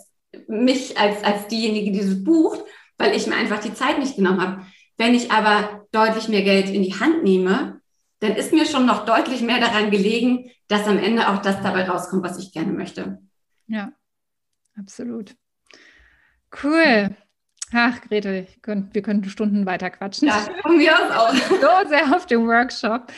mich 0.48 1.00
als, 1.00 1.24
als 1.24 1.48
diejenige, 1.48 1.92
die 1.92 2.02
es 2.02 2.24
bucht, 2.24 2.62
weil 3.00 3.16
ich 3.16 3.26
mir 3.26 3.36
einfach 3.36 3.62
die 3.62 3.74
Zeit 3.74 3.98
nicht 3.98 4.18
genommen 4.18 4.42
habe. 4.42 4.62
Wenn 4.98 5.14
ich 5.14 5.32
aber 5.32 5.86
deutlich 5.92 6.28
mehr 6.28 6.44
Geld 6.44 6.70
in 6.70 6.84
die 6.84 7.00
Hand 7.00 7.24
nehme, 7.24 7.82
dann 8.20 8.36
ist 8.36 8.52
mir 8.52 8.66
schon 8.66 8.86
noch 8.86 9.06
deutlich 9.06 9.42
mehr 9.42 9.60
daran 9.60 9.92
gelegen, 9.92 10.50
dass 10.68 10.88
am 10.88 10.98
Ende 10.98 11.30
auch 11.30 11.42
das 11.42 11.62
dabei 11.62 11.88
rauskommt, 11.88 12.24
was 12.24 12.40
ich 12.40 12.52
gerne 12.52 12.72
möchte. 12.72 13.20
Ja, 13.68 13.92
absolut. 14.78 15.36
Cool. 16.64 17.16
Ach, 17.74 18.02
Gretel, 18.02 18.48
wir 18.64 19.02
könnten 19.02 19.30
Stunden 19.30 19.66
weiter 19.66 19.90
quatschen. 19.90 20.30
Ja, 20.30 20.48
von 20.62 20.78
mir 20.78 20.94
aus 20.94 21.12
auch. 21.12 21.34
So 21.50 21.90
sehr 21.90 22.16
auf 22.16 22.26
dem 22.26 22.48
Workshop. 22.48 23.12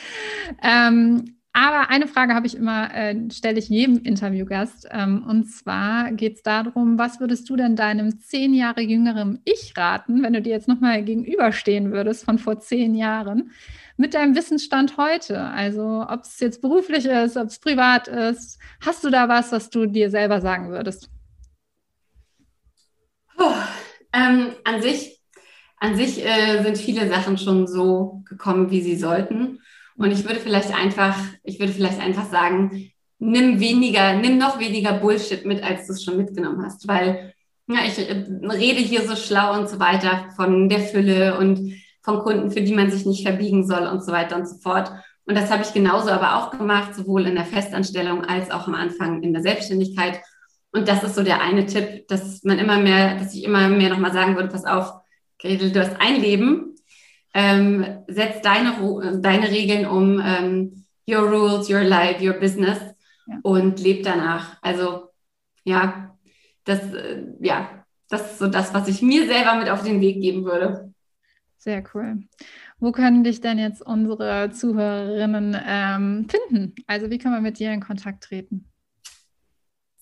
Ähm, 0.62 1.39
aber 1.52 1.90
eine 1.90 2.06
Frage 2.06 2.34
habe 2.34 2.46
ich 2.46 2.56
immer, 2.56 2.94
äh, 2.94 3.16
stelle 3.32 3.58
ich 3.58 3.68
jedem 3.68 3.98
Interviewgast. 3.98 4.86
Ähm, 4.92 5.24
und 5.28 5.46
zwar 5.46 6.12
geht 6.12 6.36
es 6.36 6.42
darum, 6.42 6.96
was 6.96 7.18
würdest 7.18 7.50
du 7.50 7.56
denn 7.56 7.74
deinem 7.74 8.20
zehn 8.20 8.54
Jahre 8.54 8.82
jüngeren 8.82 9.40
Ich 9.44 9.76
raten, 9.76 10.22
wenn 10.22 10.32
du 10.32 10.42
dir 10.42 10.50
jetzt 10.50 10.68
nochmal 10.68 11.02
gegenüberstehen 11.02 11.90
würdest 11.90 12.24
von 12.24 12.38
vor 12.38 12.60
zehn 12.60 12.94
Jahren, 12.94 13.50
mit 13.96 14.14
deinem 14.14 14.36
Wissensstand 14.36 14.96
heute? 14.96 15.40
Also 15.40 16.06
ob 16.08 16.22
es 16.22 16.38
jetzt 16.38 16.62
beruflich 16.62 17.04
ist, 17.06 17.36
ob 17.36 17.48
es 17.48 17.58
privat 17.58 18.06
ist. 18.06 18.60
Hast 18.80 19.02
du 19.02 19.10
da 19.10 19.28
was, 19.28 19.50
was 19.50 19.70
du 19.70 19.86
dir 19.86 20.08
selber 20.08 20.40
sagen 20.40 20.70
würdest? 20.70 21.10
Puh. 23.36 23.52
Ähm, 24.12 24.52
an 24.64 24.82
sich, 24.82 25.20
an 25.78 25.96
sich 25.96 26.24
äh, 26.24 26.62
sind 26.62 26.78
viele 26.78 27.08
Sachen 27.08 27.38
schon 27.38 27.66
so 27.66 28.22
gekommen, 28.28 28.70
wie 28.70 28.82
sie 28.82 28.96
sollten. 28.96 29.60
Und 30.00 30.12
ich 30.12 30.24
würde 30.24 30.40
vielleicht 30.40 30.74
einfach, 30.74 31.14
ich 31.44 31.60
würde 31.60 31.74
vielleicht 31.74 32.00
einfach 32.00 32.24
sagen, 32.24 32.90
nimm 33.18 33.60
weniger, 33.60 34.14
nimm 34.14 34.38
noch 34.38 34.58
weniger 34.58 34.94
Bullshit 34.94 35.44
mit, 35.44 35.62
als 35.62 35.86
du 35.86 35.92
es 35.92 36.02
schon 36.02 36.16
mitgenommen 36.16 36.64
hast, 36.64 36.88
weil 36.88 37.34
ja, 37.68 37.80
ich 37.86 37.98
äh, 37.98 38.24
rede 38.46 38.80
hier 38.80 39.06
so 39.06 39.14
schlau 39.14 39.58
und 39.58 39.68
so 39.68 39.78
weiter 39.78 40.30
von 40.36 40.70
der 40.70 40.80
Fülle 40.80 41.36
und 41.36 41.74
von 42.00 42.20
Kunden, 42.20 42.50
für 42.50 42.62
die 42.62 42.74
man 42.74 42.90
sich 42.90 43.04
nicht 43.04 43.26
verbiegen 43.26 43.66
soll 43.66 43.86
und 43.88 44.02
so 44.02 44.10
weiter 44.10 44.36
und 44.36 44.48
so 44.48 44.56
fort. 44.56 44.90
Und 45.26 45.36
das 45.36 45.50
habe 45.50 45.64
ich 45.64 45.74
genauso 45.74 46.08
aber 46.08 46.36
auch 46.36 46.50
gemacht, 46.50 46.94
sowohl 46.94 47.26
in 47.26 47.34
der 47.34 47.44
Festanstellung 47.44 48.24
als 48.24 48.50
auch 48.50 48.66
am 48.68 48.74
Anfang 48.74 49.22
in 49.22 49.34
der 49.34 49.42
Selbstständigkeit. 49.42 50.22
Und 50.72 50.88
das 50.88 51.04
ist 51.04 51.14
so 51.14 51.22
der 51.22 51.42
eine 51.42 51.66
Tipp, 51.66 52.08
dass 52.08 52.42
man 52.42 52.58
immer 52.58 52.78
mehr, 52.78 53.18
dass 53.18 53.34
ich 53.34 53.44
immer 53.44 53.68
mehr 53.68 53.90
nochmal 53.90 54.14
sagen 54.14 54.34
würde, 54.34 54.48
pass 54.48 54.64
auf, 54.64 54.94
Gretel, 55.38 55.72
du 55.72 55.80
hast 55.80 56.00
ein 56.00 56.22
Leben, 56.22 56.74
ähm, 57.34 58.04
setz 58.08 58.42
deine, 58.42 59.20
deine 59.20 59.50
Regeln 59.50 59.86
um, 59.86 60.20
ähm, 60.24 60.84
your 61.08 61.28
rules, 61.28 61.70
your 61.70 61.82
life, 61.82 62.24
your 62.24 62.34
business 62.34 62.78
ja. 63.26 63.38
und 63.42 63.80
leb 63.80 64.02
danach. 64.02 64.56
Also 64.62 65.08
ja, 65.64 66.16
das, 66.64 66.92
äh, 66.94 67.24
ja, 67.40 67.84
das 68.08 68.32
ist 68.32 68.38
so 68.38 68.48
das, 68.48 68.74
was 68.74 68.88
ich 68.88 69.02
mir 69.02 69.26
selber 69.26 69.54
mit 69.54 69.68
auf 69.68 69.82
den 69.82 70.00
Weg 70.00 70.20
geben 70.20 70.44
würde. 70.44 70.92
Sehr 71.58 71.84
cool. 71.94 72.22
Wo 72.78 72.90
können 72.90 73.22
dich 73.22 73.42
denn 73.42 73.58
jetzt 73.58 73.82
unsere 73.82 74.50
Zuhörerinnen 74.50 75.56
ähm, 75.66 76.26
finden? 76.28 76.74
Also 76.86 77.10
wie 77.10 77.18
kann 77.18 77.32
man 77.32 77.42
mit 77.42 77.58
dir 77.58 77.70
in 77.72 77.80
Kontakt 77.80 78.24
treten? 78.24 78.64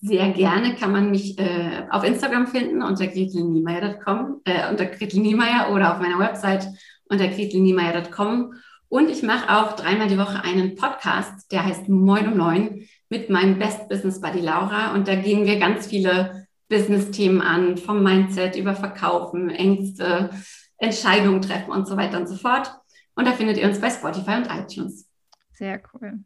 Sehr 0.01 0.31
gerne 0.31 0.75
kann 0.75 0.93
man 0.93 1.11
mich 1.11 1.37
äh, 1.37 1.85
auf 1.89 2.05
Instagram 2.05 2.47
finden 2.47 2.81
unter 2.81 3.05
gretelniemeyer.com, 3.05 4.41
äh, 4.45 4.69
unter 4.69 4.85
gretelniemeyer 4.85 5.73
oder 5.73 5.93
auf 5.93 5.99
meiner 5.99 6.17
Website 6.17 6.69
unter 7.09 7.27
gretelniemeyer.com. 7.27 8.53
Und 8.87 9.09
ich 9.09 9.21
mache 9.21 9.55
auch 9.55 9.75
dreimal 9.75 10.07
die 10.07 10.17
Woche 10.17 10.43
einen 10.43 10.75
Podcast, 10.75 11.51
der 11.51 11.65
heißt 11.65 11.89
Moin 11.89 12.27
um 12.27 12.37
Neun 12.37 12.87
mit 13.09 13.29
meinem 13.29 13.59
Best 13.59 13.89
Business 13.89 14.21
Buddy 14.21 14.39
Laura. 14.39 14.93
Und 14.93 15.07
da 15.07 15.15
gehen 15.15 15.45
wir 15.45 15.59
ganz 15.59 15.87
viele 15.87 16.47
Business-Themen 16.69 17.41
an, 17.41 17.77
vom 17.77 18.01
Mindset 18.03 18.55
über 18.55 18.75
Verkaufen, 18.75 19.49
Ängste, 19.49 20.29
Entscheidungen 20.77 21.41
treffen 21.41 21.71
und 21.71 21.87
so 21.87 21.97
weiter 21.97 22.19
und 22.19 22.27
so 22.27 22.35
fort. 22.35 22.71
Und 23.15 23.27
da 23.27 23.33
findet 23.33 23.57
ihr 23.57 23.67
uns 23.67 23.79
bei 23.79 23.89
Spotify 23.89 24.37
und 24.37 24.47
iTunes. 24.47 25.07
Sehr 25.53 25.81
cool. 25.93 26.19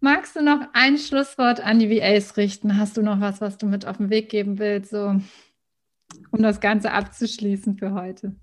Magst 0.00 0.36
du 0.36 0.42
noch 0.42 0.60
ein 0.72 0.96
Schlusswort 0.96 1.60
an 1.60 1.80
die 1.80 1.90
VAs 1.90 2.36
richten? 2.36 2.78
Hast 2.78 2.96
du 2.96 3.02
noch 3.02 3.20
was, 3.20 3.40
was 3.40 3.58
du 3.58 3.66
mit 3.66 3.84
auf 3.84 3.98
den 3.98 4.10
Weg 4.10 4.30
geben 4.30 4.58
willst, 4.58 4.90
so, 4.90 5.20
um 6.30 6.42
das 6.42 6.60
Ganze 6.60 6.92
abzuschließen 6.92 7.76
für 7.76 7.92
heute? 7.92 8.36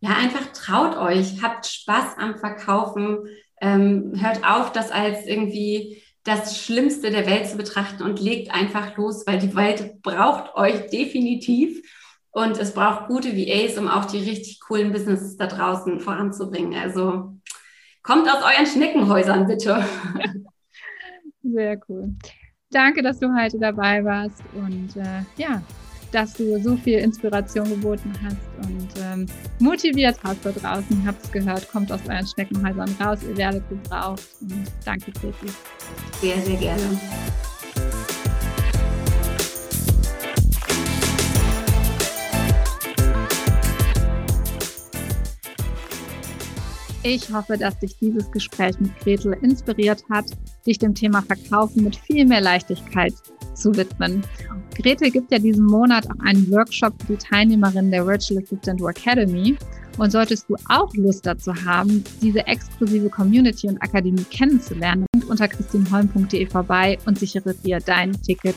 Ja, 0.00 0.10
einfach 0.16 0.52
traut 0.52 0.96
euch, 0.96 1.42
habt 1.42 1.66
Spaß 1.66 2.18
am 2.18 2.38
Verkaufen, 2.38 3.26
ähm, 3.60 4.12
hört 4.16 4.44
auf, 4.44 4.72
das 4.72 4.92
als 4.92 5.26
irgendwie 5.26 6.02
das 6.24 6.62
Schlimmste 6.62 7.10
der 7.10 7.26
Welt 7.26 7.48
zu 7.48 7.56
betrachten 7.56 8.02
und 8.02 8.20
legt 8.20 8.54
einfach 8.54 8.96
los, 8.96 9.26
weil 9.26 9.38
die 9.38 9.56
Welt 9.56 10.02
braucht 10.02 10.54
euch 10.54 10.88
definitiv. 10.90 11.82
Und 12.30 12.58
es 12.58 12.74
braucht 12.74 13.08
gute 13.08 13.36
VAs, 13.36 13.78
um 13.78 13.88
auch 13.88 14.04
die 14.04 14.18
richtig 14.18 14.60
coolen 14.60 14.92
Businesses 14.92 15.36
da 15.36 15.46
draußen 15.46 15.98
voranzubringen. 16.00 16.78
Also 16.78 17.34
kommt 18.02 18.28
aus 18.28 18.42
euren 18.44 18.66
Schneckenhäusern, 18.66 19.46
bitte. 19.46 19.84
Sehr 21.42 21.80
cool. 21.88 22.14
Danke, 22.70 23.02
dass 23.02 23.18
du 23.18 23.34
heute 23.34 23.58
dabei 23.58 24.04
warst 24.04 24.42
und 24.54 24.94
äh, 24.96 25.22
ja, 25.36 25.62
dass 26.12 26.34
du 26.34 26.60
so 26.62 26.76
viel 26.76 26.98
Inspiration 26.98 27.68
geboten 27.68 28.12
hast 28.22 28.68
und 28.68 28.88
ähm, 29.00 29.26
motiviert 29.58 30.16
hast 30.22 30.44
da 30.44 30.52
draußen. 30.52 31.06
Habt 31.06 31.24
es 31.24 31.32
gehört, 31.32 31.70
kommt 31.70 31.92
aus 31.92 32.00
euren 32.08 32.26
Schneckenhäusern 32.26 32.94
raus, 33.00 33.18
ihr 33.28 33.36
werdet 33.36 33.68
gebraucht. 33.68 34.22
Und 34.40 34.64
danke, 34.84 35.12
Christi. 35.12 35.48
Sehr, 36.20 36.40
sehr 36.40 36.56
gerne. 36.56 36.98
Ich 47.04 47.32
hoffe, 47.32 47.56
dass 47.56 47.78
dich 47.78 47.96
dieses 47.98 48.30
Gespräch 48.30 48.78
mit 48.80 48.94
Gretel 49.00 49.32
inspiriert 49.40 50.02
hat, 50.10 50.26
dich 50.66 50.78
dem 50.78 50.94
Thema 50.94 51.22
Verkaufen 51.22 51.84
mit 51.84 51.96
viel 51.96 52.26
mehr 52.26 52.40
Leichtigkeit 52.40 53.14
zu 53.60 53.74
widmen. 53.76 54.22
Gretel 54.76 55.10
gibt 55.10 55.32
ja 55.32 55.38
diesen 55.38 55.66
Monat 55.66 56.06
auch 56.08 56.24
einen 56.24 56.50
Workshop 56.50 56.94
für 57.02 57.14
die 57.14 57.18
Teilnehmerinnen 57.18 57.90
der 57.90 58.06
Virtual 58.06 58.42
Assistant 58.42 58.80
Academy. 58.80 59.56
Und 59.98 60.12
solltest 60.12 60.48
du 60.48 60.54
auch 60.68 60.94
Lust 60.94 61.26
dazu 61.26 61.52
haben, 61.52 62.04
diese 62.22 62.46
exklusive 62.46 63.10
Community 63.10 63.66
und 63.66 63.82
Akademie 63.82 64.24
kennenzulernen, 64.30 65.06
unter 65.28 65.48
christinholm.de 65.48 66.46
vorbei 66.46 66.98
und 67.06 67.18
sichere 67.18 67.52
dir 67.52 67.80
dein 67.80 68.12
Ticket 68.22 68.54